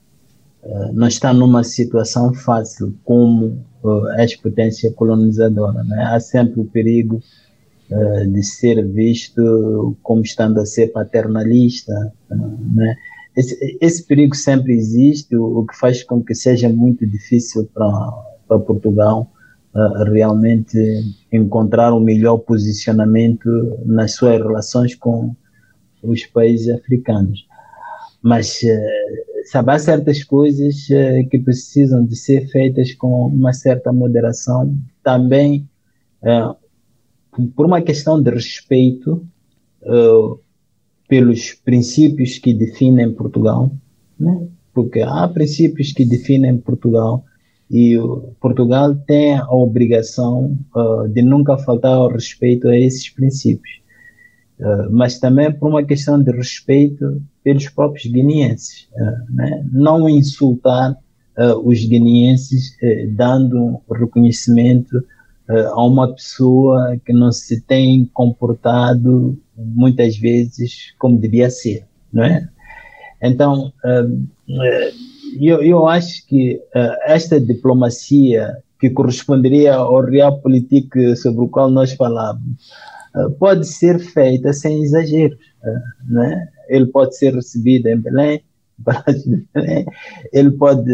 [0.63, 5.85] Eh, não está numa situação fácil como eh, ex-potência colonizadora.
[5.85, 6.03] Né?
[6.05, 7.21] Há sempre o perigo
[7.91, 11.93] eh, de ser visto como estando a ser paternalista.
[12.31, 12.97] Né?
[13.39, 18.59] Esse, esse perigo sempre existe, o, o, que faz com que seja muito difícil para
[18.59, 19.31] Portugal
[19.73, 20.77] uh, realmente
[21.33, 23.49] encontrar o melhor posicionamento
[23.87, 25.37] nas suas relações com
[26.03, 27.47] os países africanos.
[28.21, 33.93] Mas, uh, sabe, há certas coisas uh, que precisam de ser feitas com uma certa
[33.93, 35.69] moderação, também
[37.55, 39.25] por uma questão de respeito
[41.09, 43.73] pelos princípios que definem Portugal,
[44.21, 44.47] né?
[44.75, 47.25] porque há princípios que definem Portugal
[47.71, 47.97] e
[48.41, 53.81] Portugal tem a obrigação uh, de nunca faltar ao respeito a esses princípios,
[54.61, 59.67] uh, mas também por uma questão de respeito pelos próprios guineenses, uh, né?
[59.73, 60.97] não insultar
[61.63, 62.77] os guineenses
[63.11, 65.01] dando reconhecimento
[65.49, 72.49] a uma pessoa que não se tem comportado muitas vezes como devia ser, não é?
[73.23, 74.93] Então, eh,
[75.41, 81.93] eu, eu acho que eh, esta diplomacia que corresponderia ao realpolitik sobre o qual nós
[81.93, 82.71] falávamos,
[83.17, 85.39] eh, pode ser feita sem exageros,
[86.09, 86.49] né?
[86.69, 88.41] Ele pode ser recebido em Belém,
[90.33, 90.93] ele pode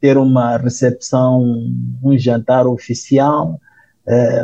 [0.00, 1.42] ter uma recepção,
[2.02, 3.58] um jantar oficial,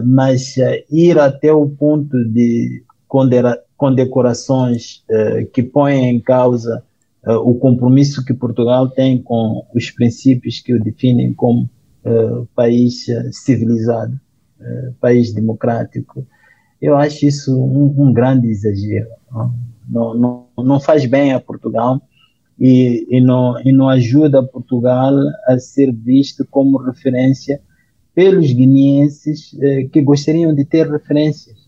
[0.05, 0.57] mas
[0.91, 2.83] ir até o ponto de
[3.77, 6.85] condecorações uh, que põem em causa
[7.27, 11.69] uh, o compromisso que Portugal tem com os princípios que o definem como
[12.05, 14.19] uh, país civilizado,
[15.01, 16.27] país democrático.
[16.83, 19.09] Eu acho isso um, um grande exagero.
[19.89, 22.03] Não, não, não, faz bem a Portugal
[22.59, 25.15] e, e, não, e não ajuda Portugal
[25.47, 27.61] a ser visto como referência
[28.15, 29.57] pelos guineenses
[29.93, 31.68] que gostariam de ter referências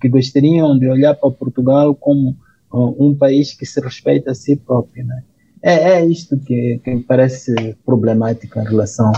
[0.00, 2.36] que gostariam de olhar para Portugal como
[2.72, 5.06] um país que se respeita a si próprio.
[5.06, 5.22] Né?
[5.62, 9.10] É, é isto que, que parece problemático em relação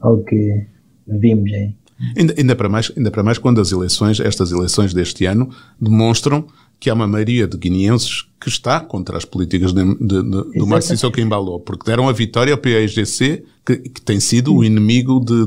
[0.00, 0.66] ao que
[1.06, 1.74] vimos aí.
[2.16, 6.46] Ainda, ainda, para mais, ainda para mais quando as eleições, estas eleições deste ano, demonstram
[6.80, 11.60] que há uma maioria de guineenses que está contra as políticas de, de, de, do
[11.60, 15.46] porque deram a vitória ao PAIGC, que, que tem sido o inimigo de,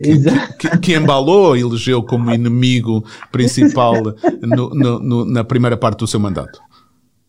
[0.00, 3.94] que, que, que, embalou, elegeu como inimigo principal
[4.40, 6.60] no, no, no, na primeira parte do seu mandato.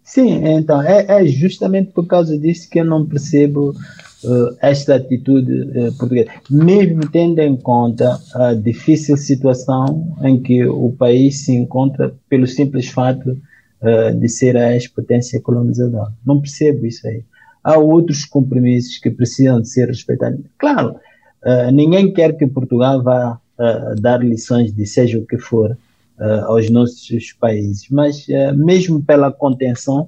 [0.03, 3.75] Sim, então, é, é justamente por causa disso que eu não percebo
[4.23, 10.91] uh, esta atitude uh, portuguesa, mesmo tendo em conta a difícil situação em que o
[10.91, 16.13] país se encontra pelo simples fato uh, de ser a ex-potência colonizadora.
[16.25, 17.23] Não percebo isso aí.
[17.63, 20.39] Há outros compromissos que precisam de ser respeitados.
[20.57, 20.95] Claro,
[21.73, 23.37] ninguém quer que Portugal vá
[23.99, 25.77] dar lições de seja o que for
[26.47, 30.07] aos nossos países, mas mesmo pela contenção,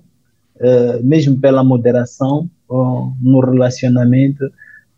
[1.04, 2.50] mesmo pela moderação,
[3.20, 4.46] no relacionamento,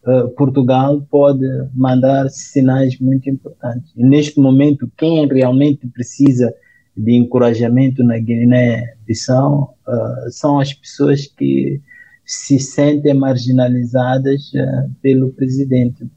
[0.05, 3.91] uh, Portugal pode mandar sinais muito importantes.
[3.95, 6.53] E neste momento, quem realmente precisa
[6.95, 11.81] de encorajamento na Guiné-Bissau uh, são as pessoas que
[12.25, 16.07] se sentem marginalizadas uh, pelo presidente,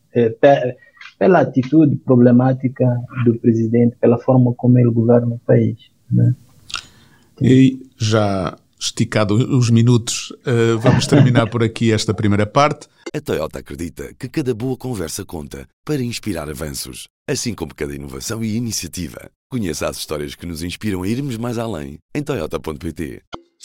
[1.18, 2.86] pela atitude problemática
[3.24, 5.76] do presidente, pela forma como ele governa o país.
[6.10, 6.34] Né?
[7.40, 12.86] E já esticado os minutos, uh, vamos terminar por aqui esta primeira parte.
[13.14, 18.42] A Toyota acredita que cada boa conversa conta para inspirar avanços, assim como cada inovação
[18.42, 19.30] e iniciativa.
[19.50, 23.22] Conheça as histórias que nos inspiram a irmos mais além em Toyota.pt.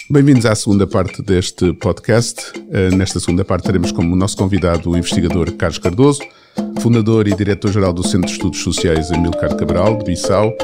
[0.09, 2.51] Bem-vindos à segunda parte deste podcast.
[2.57, 6.21] Uh, nesta segunda parte teremos como nosso convidado o investigador Carlos Cardoso,
[6.81, 10.55] fundador e diretor-geral do Centro de Estudos Sociais Amilcar Cabral, de Bissau,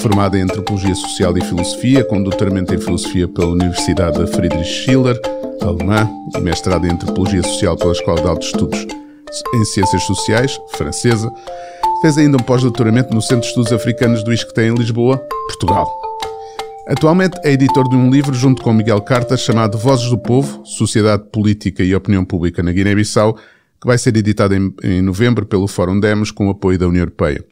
[0.00, 5.20] formada em Antropologia Social e Filosofia, com doutoramento em Filosofia pela Universidade Friedrich Schiller,
[5.62, 8.86] alemã, e mestrado em Antropologia Social pela Escola de Altos Estudos
[9.54, 11.30] em Ciências Sociais, francesa.
[12.02, 15.88] Fez ainda um pós-doutoramento no Centro de Estudos Africanos do ISCTE em Lisboa, Portugal.
[16.88, 21.24] Atualmente é editor de um livro junto com Miguel Cartas chamado Vozes do Povo, Sociedade
[21.30, 26.00] Política e Opinião Pública na Guiné-Bissau, que vai ser editado em, em novembro pelo Fórum
[26.00, 27.44] Demos com o apoio da União Europeia.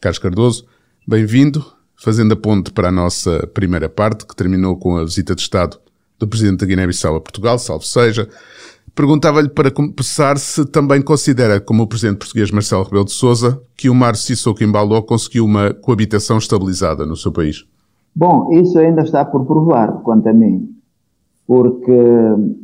[0.00, 0.66] Carlos Cardoso
[1.06, 1.62] Bem-vindo,
[2.02, 5.76] fazendo a ponte para a nossa primeira parte, que terminou com a visita de Estado
[6.18, 8.26] do Presidente da Guiné-Bissau a Portugal, salvo seja.
[8.94, 13.90] Perguntava-lhe para começar se também considera, como o Presidente português Marcelo Rebelo de Sousa, que
[13.90, 17.66] o Mar Sissoko Embaló conseguiu uma coabitação estabilizada no seu país.
[18.16, 20.74] Bom, isso ainda está por provar, quanto a mim,
[21.46, 22.00] porque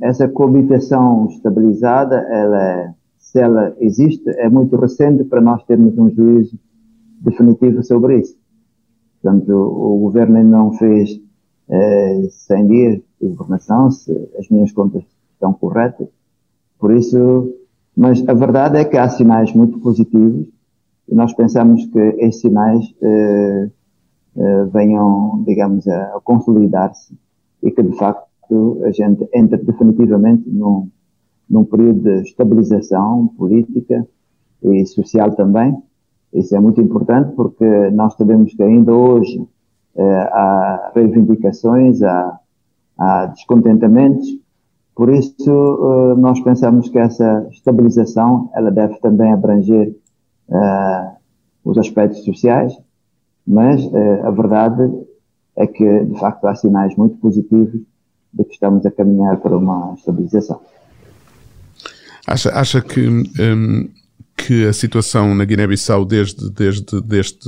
[0.00, 6.58] essa coabitação estabilizada, ela, se ela existe, é muito recente para nós termos um juízo
[7.20, 8.36] definitivo sobre isso.
[9.22, 11.20] Portanto, o, governo ainda não fez
[11.68, 15.04] eh, 100 dias de governação, se as minhas contas
[15.34, 16.08] estão corretas.
[16.78, 17.54] Por isso,
[17.94, 20.46] mas a verdade é que há sinais muito positivos
[21.08, 23.70] e nós pensamos que esses sinais eh,
[24.36, 27.14] eh, venham, digamos, a, a consolidar-se
[27.62, 30.88] e que de facto a gente entra definitivamente num,
[31.48, 34.06] num período de estabilização política
[34.62, 35.76] e social também,
[36.32, 39.46] isso é muito importante porque nós sabemos que ainda hoje
[39.96, 42.38] eh, há reivindicações, há,
[42.98, 44.26] há descontentamentos,
[44.94, 49.94] por isso eh, nós pensamos que essa estabilização ela deve também abranger
[50.50, 51.10] eh,
[51.64, 52.72] os aspectos sociais,
[53.46, 54.90] mas eh, a verdade
[55.56, 57.80] é que de facto há sinais muito positivos
[58.32, 60.60] de que estamos a caminhar para uma estabilização.
[62.26, 63.88] Acha, acha que hum,
[64.46, 67.38] que a situação na Guiné-Bissau desde, desde, desde,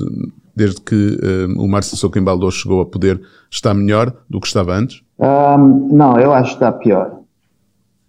[0.54, 1.18] desde que
[1.56, 5.02] um, o Márcio Soquimbaldô chegou a poder está melhor do que estava antes?
[5.18, 7.20] Um, não, eu acho que está pior.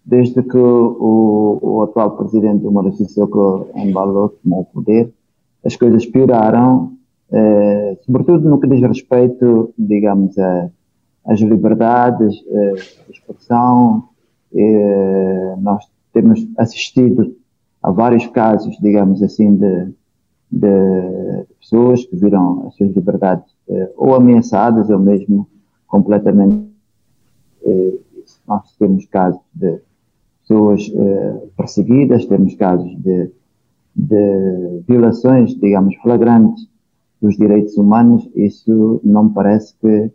[0.06, 5.14] Desde que o, o atual presidente do Maurício Sissoko tomou o poder,
[5.66, 6.92] as coisas pioraram,
[7.32, 10.70] eh, sobretudo no que diz respeito, digamos, a,
[11.26, 12.74] às liberdades eh,
[13.08, 14.10] de expressão.
[14.54, 17.34] Eh, nós temos assistido
[17.84, 19.94] há vários casos, digamos assim, de,
[20.50, 25.48] de pessoas que viram as suas liberdades eh, ou ameaçadas ou mesmo
[25.86, 26.72] completamente.
[27.66, 28.00] Eh,
[28.48, 29.80] nós temos casos de
[30.42, 33.30] pessoas eh, perseguidas, temos casos de,
[33.96, 36.68] de violações, digamos, flagrantes
[37.22, 38.30] dos direitos humanos.
[38.34, 40.12] Isso não me parece que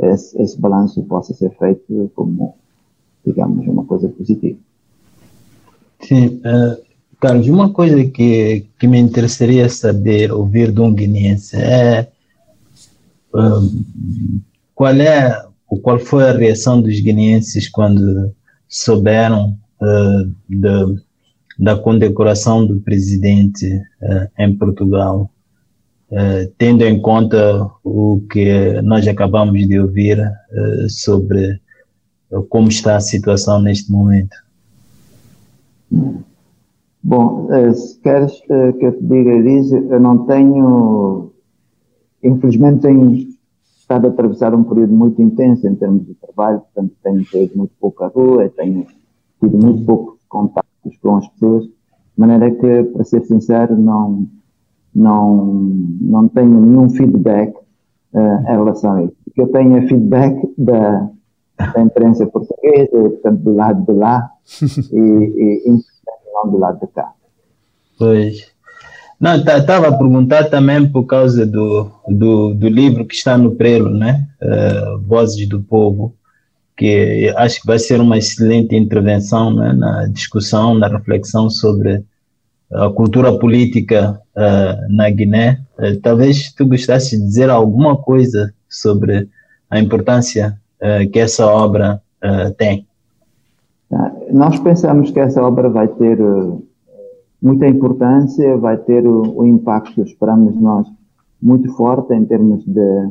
[0.00, 2.56] esse, esse balanço possa ser feito como,
[3.24, 4.58] digamos, uma coisa positiva.
[6.00, 6.83] Sim, uh,
[7.24, 12.06] Carlos, uma coisa que, que me interessaria saber, ouvir de um guineense é
[13.34, 14.42] um,
[14.74, 15.42] qual é
[15.82, 18.30] qual foi a reação dos guineenses quando
[18.68, 21.02] souberam uh, de,
[21.58, 25.30] da condecoração do presidente uh, em Portugal.
[26.10, 30.18] uh, tendo em conta o que nós acabamos de ouvir
[30.90, 31.58] sobre
[32.50, 34.36] como está a situação neste momento?
[37.06, 41.32] Bom, se queres que eu te diga, Elise, eu não tenho,
[42.22, 43.14] infelizmente tenho
[43.78, 47.74] estado a atravessar um período muito intenso em termos de trabalho, portanto tenho tido muito
[47.78, 48.86] pouco a rua, tenho
[49.38, 51.70] tido muito poucos contactos com as pessoas, de
[52.16, 54.26] maneira que, para ser sincero, não,
[54.94, 55.44] não,
[56.00, 57.54] não tenho nenhum feedback
[58.14, 59.16] uh, em relação a isso.
[59.26, 61.10] O que eu tenho é feedback da,
[61.74, 64.30] da imprensa portuguesa, portanto, do lado de lá,
[64.90, 65.93] e, e
[66.34, 67.12] não do lado de cá.
[67.98, 68.54] Pois.
[69.20, 73.90] Não, estava a perguntar também por causa do, do, do, livro que está no prelo,
[73.90, 74.26] né?
[74.42, 76.14] Uh, Vozes do Povo,
[76.76, 79.72] que acho que vai ser uma excelente intervenção né?
[79.72, 82.04] na discussão, na reflexão sobre
[82.72, 85.60] a cultura política uh, na Guiné.
[85.78, 89.28] Uh, talvez tu gostasse de dizer alguma coisa sobre
[89.70, 90.58] a importância
[91.12, 91.98] que essa obra
[92.58, 92.86] tem.
[93.92, 96.18] Ah, nós pensamos que essa obra vai ter
[97.44, 100.88] muita importância, vai ter o impacto, esperamos nós,
[101.42, 103.08] muito forte em termos de,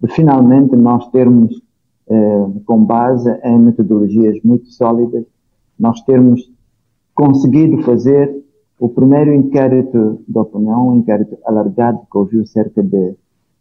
[0.00, 1.60] de finalmente nós termos,
[2.08, 5.26] eh, com base em metodologias muito sólidas,
[5.78, 6.50] nós termos
[7.14, 8.34] conseguido fazer
[8.80, 13.14] o primeiro inquérito de opinião, um inquérito alargado que ouviu cerca de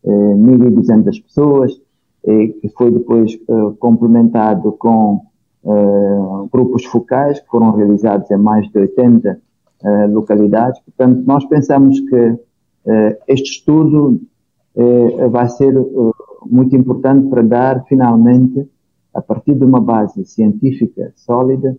[0.06, 1.82] eh, 1.200 pessoas,
[2.26, 5.26] e que foi depois eh, complementado com
[5.66, 9.40] eh, grupos focais que foram realizados em mais de 80
[9.82, 10.82] uh, localidades.
[10.82, 14.20] Portanto, nós pensamos que uh, este estudo
[15.30, 15.72] vai ser
[16.48, 18.68] muito importante para dar, finalmente,
[19.14, 21.78] a partir de uma base científica sólida,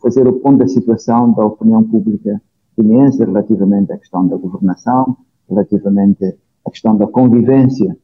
[0.00, 2.40] fazer o ponto da situação da opinião pública
[2.74, 5.14] guineense relativamente à questão da governação,
[5.46, 6.24] relativamente
[6.66, 7.94] à questão da convivência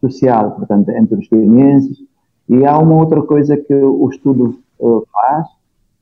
[0.00, 1.98] social, portanto, entre os guineenses.
[2.48, 4.58] E há uma outra coisa que o estudo
[5.12, 5.46] faz,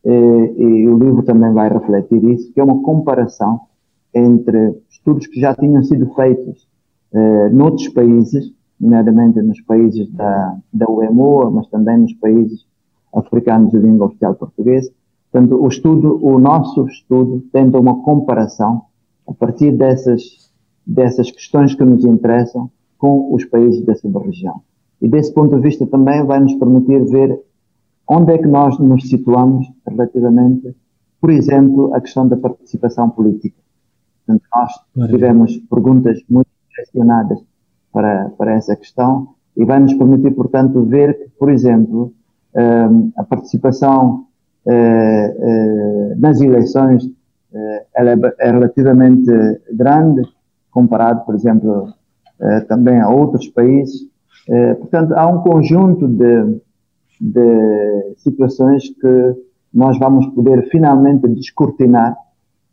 [0.05, 3.61] e, e o livro também vai refletir isso, que é uma comparação
[4.15, 6.69] entre estudos que já tinham sido feitos
[7.13, 12.67] eh, noutros países, nomeadamente nos países da, da UEMOA, mas também nos países
[13.15, 14.91] africanos de língua oficial portuguesa.
[15.31, 18.83] Portanto, o estudo, o nosso estudo tenta uma comparação
[19.27, 20.53] a partir dessas,
[20.87, 24.63] dessas questões que nos interessam com os países da sub-região.
[25.01, 27.41] E desse ponto de vista também vai nos permitir ver
[28.09, 30.77] Onde é que nós nos situamos relativamente,
[31.21, 33.57] por exemplo, à questão da participação política?
[34.27, 37.39] Portanto, nós tivemos perguntas muito direcionadas
[37.93, 42.13] para, para essa questão e vai nos permitir, portanto, ver que, por exemplo,
[42.55, 44.27] um, a participação
[44.67, 47.09] uh, uh, nas eleições
[47.95, 49.31] ela é, é, relativamente
[49.73, 50.23] grande
[50.73, 51.95] comparado, por exemplo,
[52.67, 54.09] também a outros países.
[54.81, 56.61] Portanto, há um conjunto de,
[57.21, 59.35] de situações que
[59.73, 62.17] nós vamos poder finalmente descortinar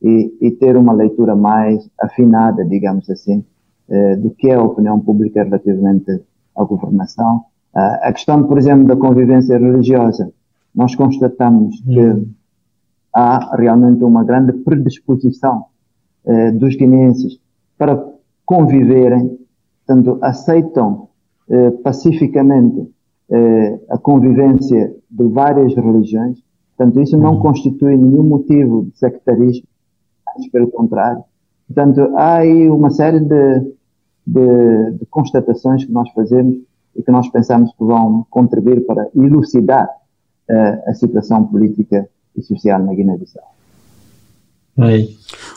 [0.01, 3.43] e, e ter uma leitura mais afinada, digamos assim,
[3.89, 6.21] eh, do que é a opinião pública relativamente
[6.55, 7.43] à governação.
[7.73, 10.31] A questão, por exemplo, da convivência religiosa,
[10.75, 12.29] nós constatamos que uhum.
[13.13, 15.65] há realmente uma grande predisposição
[16.25, 17.39] eh, dos guineenses
[17.77, 18.01] para
[18.45, 19.39] conviverem,
[19.85, 21.07] portanto, aceitam
[21.49, 22.87] eh, pacificamente
[23.29, 26.39] eh, a convivência de várias religiões.
[26.75, 27.41] Portanto, isso não uhum.
[27.41, 29.67] constitui nenhum motivo de sectarismo,
[30.35, 31.23] antes pelo contrário.
[31.67, 33.59] Portanto, há aí uma série de,
[34.27, 36.57] de, de, constatações que nós fazemos
[36.95, 39.87] e que nós pensamos que vão contribuir para elucidar
[40.49, 43.43] uh, a situação política e social na Guiné-Bissau.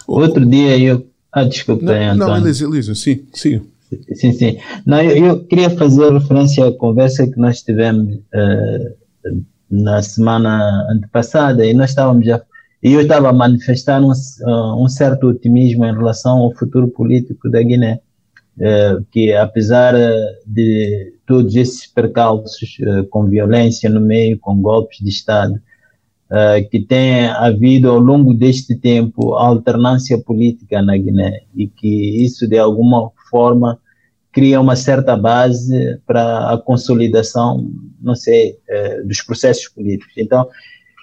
[0.06, 1.06] Outro dia eu.
[1.32, 3.60] Ah, desculpa, não, Não, Elisa, Elisa, sim, sim.
[4.14, 4.58] Sim, sim.
[4.86, 9.36] Não, eu, eu, queria fazer referência à conversa que nós tivemos uh,
[9.70, 12.40] na semana antepassada e nós estávamos já
[12.82, 17.48] e eu estava a manifestar um, uh, um, certo otimismo em relação ao futuro político
[17.48, 17.98] da Guiné,
[18.58, 19.94] uh, que apesar
[20.46, 22.76] de todos esses percalços
[23.08, 25.58] com violência no meio, com golpes de Estado,
[26.70, 32.58] que tem havido ao longo deste tempo alternância política na Guiné e que isso de
[32.58, 33.80] alguma forma
[34.30, 37.68] cria uma certa base para a consolidação,
[38.00, 40.12] não sei, eh, dos processos políticos.
[40.16, 40.46] Então,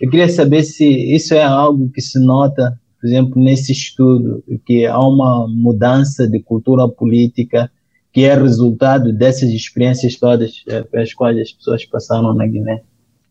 [0.02, 4.86] eu queria saber se isso é algo que se nota, por exemplo, nesse estudo, que
[4.86, 7.70] há uma mudança de cultura política
[8.14, 12.82] que é resultado dessas experiências todas eh, pelas quais as pessoas passaram na Guiné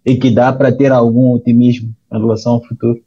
[0.05, 3.01] e que dá para ter algum otimismo em relação ao futuro.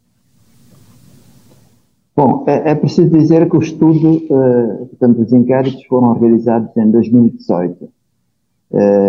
[2.15, 6.91] Bom, é, é, preciso dizer que o estudo, uh, portanto, os inquéritos foram realizados em
[6.91, 7.85] 2018.
[7.85, 7.89] Uh,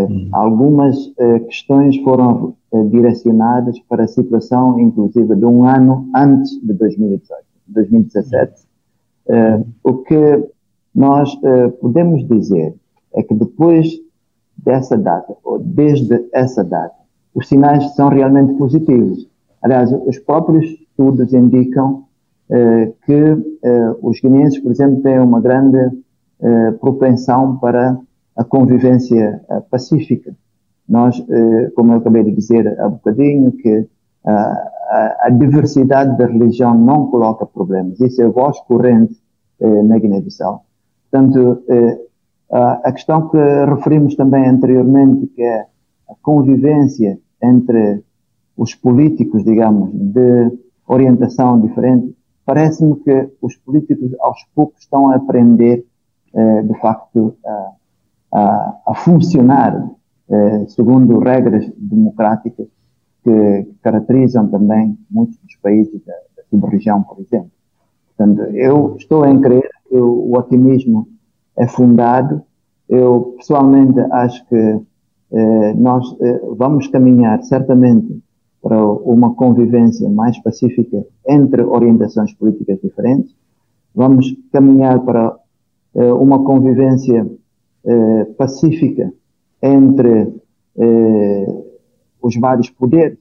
[0.09, 0.29] hum.
[0.33, 2.57] Algumas uh, questões foram
[2.91, 8.65] direcionadas para a situação, inclusive, de um ano antes de 2018, 2017.
[9.85, 10.49] o que
[10.93, 11.33] nós
[11.81, 12.75] podemos dizer
[13.15, 13.89] é que depois
[14.57, 16.97] dessa data, ou desde essa data,
[17.33, 19.29] os sinais são realmente positivos.
[19.63, 22.05] Aliás, os próprios estudos indicam eh,
[22.49, 25.79] que eh, os guineenses, por exemplo, têm uma grande
[26.41, 27.99] eh, propensão para
[28.37, 29.41] a convivência
[29.71, 30.35] pacífica.
[30.89, 31.25] Nós,
[31.77, 33.87] como eu acabei de dizer há bocadinho, que
[34.25, 38.01] a diversidade da religião não coloca problemas.
[38.01, 39.17] Isso é voz corrente
[39.61, 40.65] na Guiné-Bissau.
[41.09, 41.63] Portanto,
[42.51, 45.61] a questão que referimos também anteriormente, que é
[46.11, 48.03] a convivência entre
[48.57, 50.51] os políticos, digamos, de
[50.89, 52.15] orientação diferente,
[52.45, 55.85] parece-me que os políticos aos poucos estão a aprender,
[56.35, 57.73] eh, de facto, a,
[58.33, 59.91] a, a funcionar
[60.29, 62.67] eh, segundo regras democráticas
[63.23, 67.51] que, caracterizam também muitos dos países da, da sub-região, por exemplo.
[68.17, 71.09] Portanto, eu estou a crer que o, o otimismo
[71.57, 72.43] é fundado.
[72.89, 74.81] Eu, pessoalmente, acho que
[75.33, 78.23] eh, nós eh, vamos caminhar certamente
[78.65, 83.37] para uma convivência mais pacífica entre orientações políticas diferentes.
[83.95, 85.37] Vamos caminhar para
[85.95, 87.31] eh, uma convivência
[87.85, 89.13] eh, pacífica
[89.63, 90.35] entre
[90.79, 91.65] eh,
[92.23, 93.19] os vários poderes,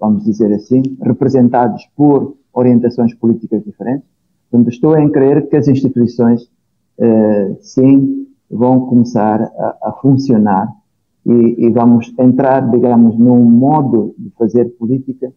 [0.00, 4.08] vamos dizer assim, representados por orientações políticas diferentes.
[4.50, 6.50] Portanto, estou em crer que as instituições,
[7.60, 10.72] sim, vão começar a, a funcionar
[11.26, 15.32] e, e, vamos entrar, digamos, num modo de fazer política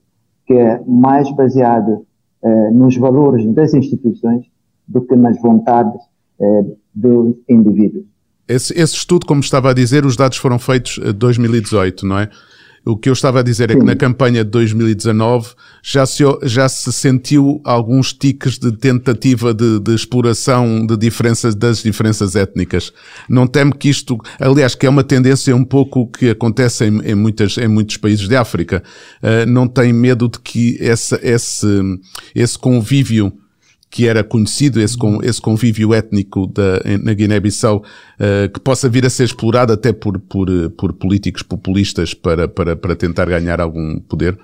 [0.45, 2.05] que é mais baseado
[2.43, 4.45] eh, nos valores das instituições
[4.87, 5.99] do que nas vontades
[6.39, 6.63] eh,
[6.93, 8.05] dos indivíduos.
[8.47, 12.29] Esse, esse, estudo, como estava a dizer, os dados foram feitos em 2018, não é?
[12.85, 15.49] O que eu estava a dizer é que na campanha de 2019
[15.83, 21.83] já se, já se sentiu alguns tiques de tentativa de, de, exploração de diferenças, das
[21.83, 22.91] diferenças étnicas.
[23.27, 27.15] Não teme que isto, aliás, que é uma tendência um pouco que acontece em, em,
[27.15, 28.83] muitas, em muitos países de África.
[29.21, 31.67] Uh, não tem medo de que esse, esse,
[32.33, 33.33] esse convívio
[33.89, 39.09] que era conhecido, esse, esse convívio étnico da, na Guiné-Bissau, uh, que possa vir a
[39.09, 44.37] ser explorado até por, por, por políticos populistas para, para, para tentar ganhar algum poder?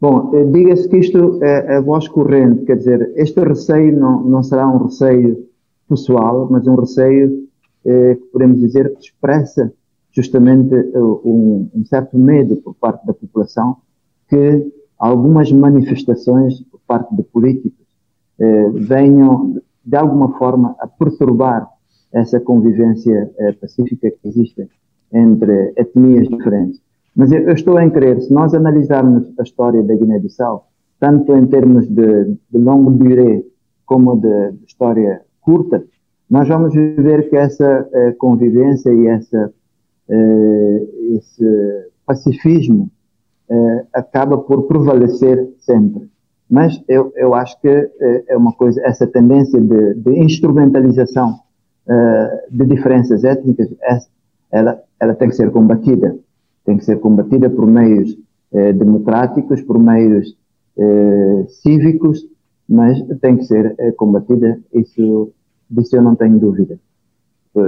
[0.00, 4.42] Bom, eh, diga-se que isto é, é voz corrente, quer dizer, este receio não, não
[4.44, 5.44] será um receio
[5.88, 7.48] pessoal, mas um receio
[7.84, 9.72] eh, que podemos dizer que expressa
[10.12, 13.76] justamente um, um certo medo por parte da população
[14.28, 17.87] que algumas manifestações por parte de políticos
[18.40, 21.68] eh, venham de alguma forma a perturbar
[22.12, 24.68] essa convivência eh, pacífica que existe
[25.12, 26.80] entre etnias diferentes.
[27.14, 30.68] Mas eu, eu estou a crer, se nós analisarmos a história da Guiné-Bissau,
[31.00, 33.44] tanto em termos de, de longo durée
[33.86, 35.82] como de, de, história curta,
[36.28, 39.52] nós vamos ver que essa eh, convivência e essa,
[40.08, 42.90] eh, esse pacifismo
[43.48, 46.10] eh, acaba por prevalecer sempre.
[46.48, 51.40] Mas eu, eu acho que eh, é uma coisa, essa tendência de, de instrumentalização
[51.86, 53.68] uh, de diferenças étnicas,
[54.50, 56.16] ela, ela tem que ser combatida.
[56.64, 58.12] Tem que ser combatida por meios
[58.52, 60.36] uh, democráticos, por meios
[61.60, 62.24] cívicos,
[62.68, 65.32] mas tem que ser combatida, isso,
[65.68, 66.78] disso eu não tenho dúvida.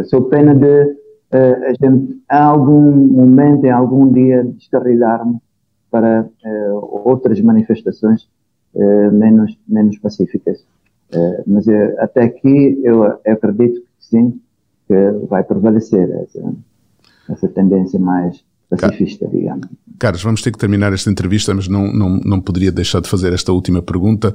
[0.05, 0.97] Sou pena de
[1.33, 5.43] a gente, em algum momento, em algum dia, descarrilarmos
[5.91, 6.29] para
[6.81, 8.40] outras manifestações eh,
[8.75, 10.61] menos, menos pacíficas.
[11.13, 11.67] Uh, mas
[11.99, 14.41] até aqui eu, eu, acredito que sim,
[14.87, 14.95] que
[15.29, 16.53] vai prevalecer essa,
[17.29, 19.67] essa tendência mais pacifista, digamos.
[19.99, 23.33] Carlos, vamos ter que terminar esta entrevista, mas não, não, não poderia deixar de fazer
[23.33, 24.33] esta última pergunta,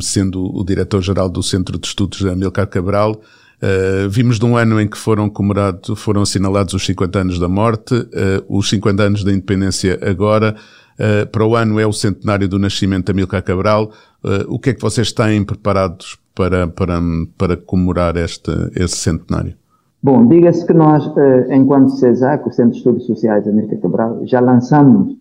[0.00, 3.20] sendo o diretor-geral do Centro de Estudos Amilcar Cabral.
[3.60, 7.46] Uh, vimos de um ano em que foram comemorados, foram assinalados os 50 anos da
[7.46, 8.08] morte, uh,
[8.48, 10.56] os 50 anos da independência agora.
[11.00, 13.90] Uh, para o ano é o centenário do nascimento de Amilcar Cabral.
[14.22, 17.00] Uh, o que é que vocês têm preparados para, para,
[17.38, 19.54] para comemorar este, este centenário?
[20.02, 24.20] Bom, diga-se que nós, uh, enquanto CESAC, o Centro de Estudos Sociais de Amílcar Cabral,
[24.26, 25.16] já lançamos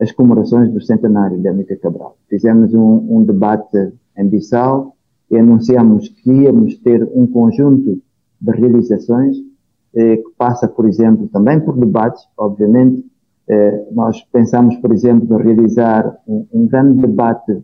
[0.00, 2.16] as comemorações do centenário de Amílcar Cabral.
[2.30, 4.94] Fizemos um, um debate em Bissau
[5.30, 8.00] e anunciamos que íamos ter um conjunto
[8.40, 9.36] de realizações
[9.92, 13.17] que passa, por exemplo, também por debates, obviamente, eh,
[13.92, 17.62] nós pensamos, por exemplo, em realizar um, grande debate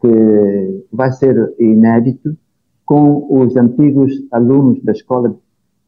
[0.00, 2.36] que vai ser inédito
[2.84, 5.36] com os antigos alunos da escola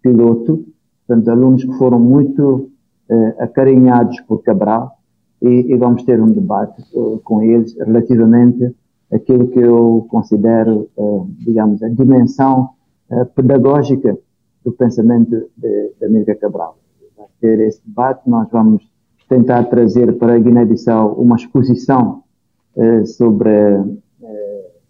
[0.03, 0.65] piloto,
[1.07, 2.71] portanto, alunos que foram muito
[3.11, 4.99] eh, acarinhados por Cabral,
[5.41, 8.75] e, e, vamos ter um debate uh, com eles relativamente
[9.11, 12.71] àquilo que eu considero, uh, digamos, a dimensão
[13.09, 14.19] uh, pedagógica
[14.65, 16.77] do pensamento de, Amílcar Cabral.
[17.17, 18.83] Vai ter esse debate, nós vamos
[19.29, 22.23] tentar trazer para a Guiné-Bissau uma exposição
[23.05, 23.51] sobre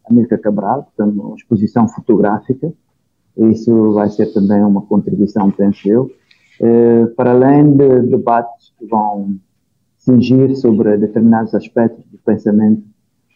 [0.04, 2.72] Amílcar Cabral, portanto, uma exposição fotográfica,
[3.36, 6.10] isso vai ser também uma contribuição, penso eu,
[7.16, 9.38] para além de debates que vão
[9.96, 12.82] cingir sobre determinados aspectos do pensamento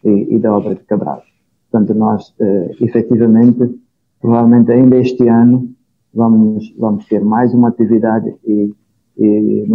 [0.04, 1.22] e, e da obra de Cabral.
[1.70, 3.80] Portanto, nós, eh, efetivamente,
[4.20, 5.70] provavelmente ainda este ano,
[6.14, 8.74] vamos, vamos ter mais uma atividade e,
[9.16, 9.66] e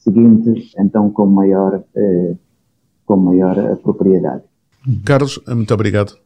[0.00, 2.34] seguinte, então, com maior, eh,
[3.06, 4.42] com maior propriedade.
[5.04, 6.16] Carlos, muito obrigado.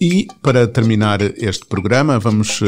[0.00, 2.66] E para terminar este programa, vamos uh,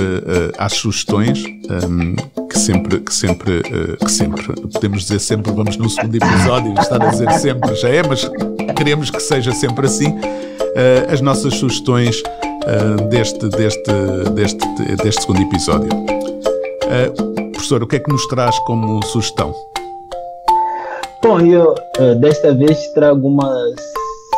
[0.56, 2.14] às sugestões, um,
[2.46, 7.02] que sempre, que sempre, uh, que sempre, podemos dizer sempre, vamos no segundo episódio, estar
[7.02, 8.30] a dizer sempre já é, mas
[8.76, 10.10] queremos que seja sempre assim.
[10.10, 12.22] Uh, as nossas sugestões
[13.10, 13.92] deste, deste,
[14.34, 15.88] deste, deste segundo episódio.
[17.52, 19.52] professor, o que é que nos traz como sugestão?
[21.24, 21.74] Bom, eu
[22.20, 23.50] desta vez trago uma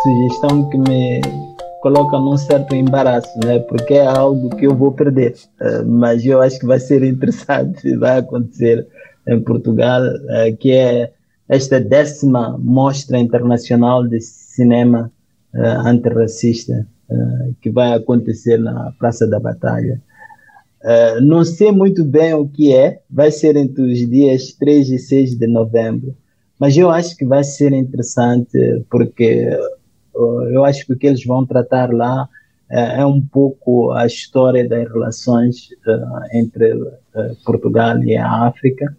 [0.04, 1.20] sugestão que me
[1.82, 3.58] coloca num certo embaraço, né?
[3.58, 5.34] Porque é algo que eu vou perder.
[5.60, 8.86] Uh, mas eu acho que vai ser interessante, vai acontecer
[9.26, 11.10] em Portugal, uh, que é
[11.48, 15.10] esta décima mostra internacional de cinema
[15.56, 16.86] uh, antirracista
[17.60, 20.02] que vai acontecer na Praça da Batalha.
[21.22, 25.38] não sei muito bem o que é, vai ser entre os dias 3 e 6
[25.38, 26.16] de novembro,
[26.58, 29.50] mas eu acho que vai ser interessante porque
[30.50, 32.28] eu acho que o que eles vão tratar lá
[32.70, 36.90] é, é um pouco a história das relações uh, entre uh,
[37.44, 38.96] Portugal e a África.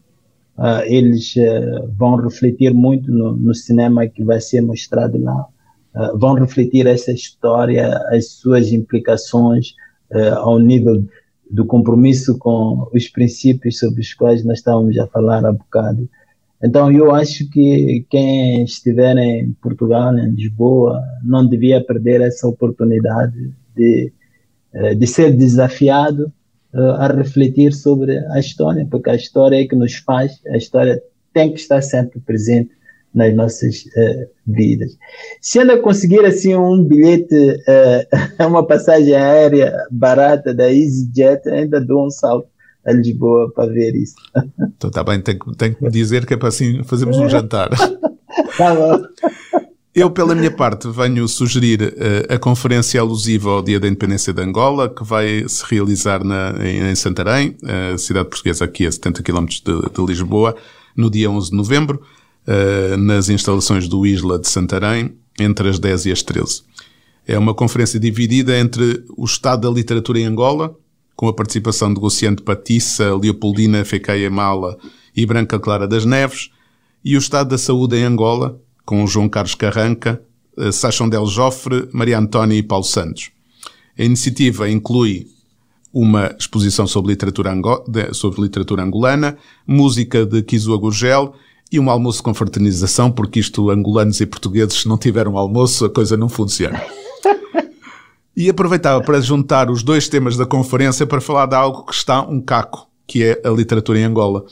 [0.57, 1.35] Uh, eles
[1.95, 5.45] vão refletir muito no, no, cinema que vai ser mostrado lá.
[6.15, 9.75] vão refletir essa história, as suas implicações
[10.37, 11.05] ao nível
[11.51, 16.09] do compromisso com os princípios sobre os quais nós estávamos a falar há bocado.
[16.63, 23.53] Então, eu acho que quem estiver em Portugal, em Lisboa, não devia perder essa oportunidade
[23.75, 24.11] de,
[24.73, 26.33] eh, de ser desafiado
[26.73, 31.01] eh, a refletir sobre a história, porque a história é que nos faz, a história
[31.31, 32.71] tem que estar sempre presente
[33.13, 34.97] nas nossas uh, vidas.
[35.41, 42.05] Se ainda conseguir assim um bilhete, uh, uma passagem aérea barata da EasyJet, ainda dou
[42.05, 42.49] um salto
[42.87, 44.15] a Lisboa para ver isso.
[44.77, 47.69] Então está bem, tenho, tenho que dizer que é para assim fazermos um jantar.
[48.55, 49.03] Tá bom.
[49.93, 54.41] Eu, pela minha parte, venho sugerir uh, a conferência alusiva ao Dia da Independência de
[54.41, 59.23] Angola, que vai se realizar na, em, em Santarém, uh, cidade portuguesa aqui a 70
[59.23, 60.55] km de, de Lisboa,
[60.95, 62.01] no dia 11 de novembro,
[62.47, 66.61] uh, nas instalações do Isla de Santarém, entre as 10 e as 13.
[67.27, 70.75] É uma conferência dividida entre o estado da literatura em Angola,
[71.17, 74.77] com a participação de Luciano Patiça, Leopoldina Fequeia Mala
[75.15, 76.51] e Branca Clara das Neves,
[77.03, 80.21] e o Estado da Saúde em Angola, com João Carlos Carranca,
[80.55, 83.31] eh, Sachon Del Joffre, Maria Antónia e Paulo Santos.
[83.97, 85.27] A iniciativa inclui
[85.91, 87.51] uma exposição sobre literatura,
[88.13, 91.33] sobre literatura angolana, música de Kizua Gurgel
[91.71, 95.89] e um almoço com fraternização, porque isto, angolanos e portugueses, se não tiveram almoço, a
[95.89, 96.79] coisa não funciona.
[98.39, 102.21] E aproveitava para juntar os dois temas da conferência para falar de algo que está
[102.21, 104.45] um caco, que é a literatura em Angola.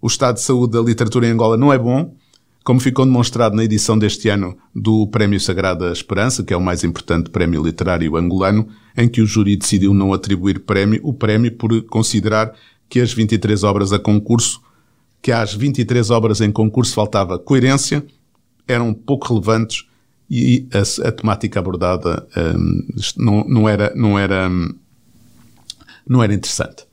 [0.00, 2.14] O estado de saúde da literatura em Angola não é bom,
[2.62, 6.84] como ficou demonstrado na edição deste ano do Prémio Sagrada Esperança, que é o mais
[6.84, 11.82] importante prémio literário angolano, em que o júri decidiu não atribuir prémio, o prémio por
[11.86, 12.54] considerar
[12.88, 14.62] que as 23 obras a concurso,
[15.20, 18.06] que às 23 obras em concurso faltava coerência,
[18.68, 19.88] eram pouco relevantes
[20.30, 24.50] e a, a temática abordada um, não, não, era, não, era,
[26.06, 26.88] não era interessante.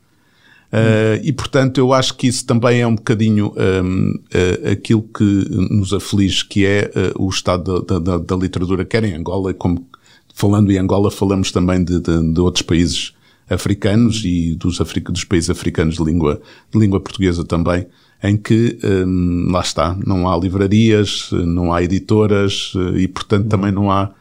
[0.76, 5.24] Uh, e portanto eu acho que isso também é um bocadinho um, uh, aquilo que
[5.24, 9.88] nos aflige, que é uh, o estado da, da, da, literatura, quer em Angola, como
[10.34, 13.14] falando em Angola, falamos também de, de, de outros países
[13.50, 16.42] africanos e dos, dos países africanos de língua,
[16.74, 17.88] de língua portuguesa também,
[18.24, 23.72] em que, hum, lá está, não há livrarias, não há editoras eh, e, portanto, também
[23.72, 24.12] não há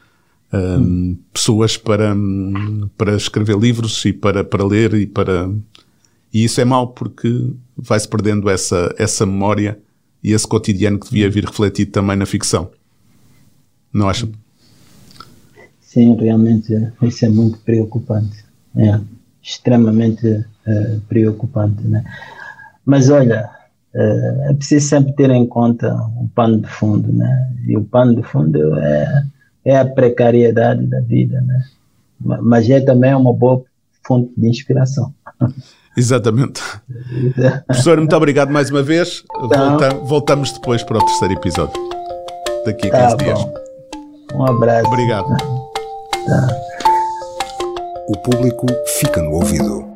[0.52, 5.50] hum, pessoas para, hum, para escrever livros e para, para ler e para.
[6.32, 9.78] E isso é mau porque vai-se perdendo essa, essa memória
[10.22, 12.70] e esse cotidiano que devia vir refletido também na ficção.
[13.92, 14.28] Não acha?
[15.94, 16.72] sim, realmente
[17.02, 18.44] isso é muito preocupante.
[18.76, 19.00] É
[19.40, 22.04] extremamente uh, preocupante, né?
[22.84, 23.48] Mas olha,
[23.94, 27.52] é preciso sempre ter em conta o pano de fundo, né?
[27.66, 29.24] E o pano de fundo é,
[29.64, 31.62] é a precariedade da vida, né?
[32.20, 33.62] Mas é também uma boa
[34.04, 35.14] fonte de inspiração.
[35.96, 36.60] Exatamente.
[37.66, 39.22] Professor, muito obrigado mais uma vez.
[39.32, 41.80] Volta, voltamos depois para o terceiro episódio.
[42.64, 43.46] Daqui a 15 tá dias.
[44.34, 44.88] Um abraço.
[44.88, 45.36] Obrigado.
[46.26, 46.48] Tá.
[48.08, 48.66] O público
[48.98, 49.93] fica no ouvido.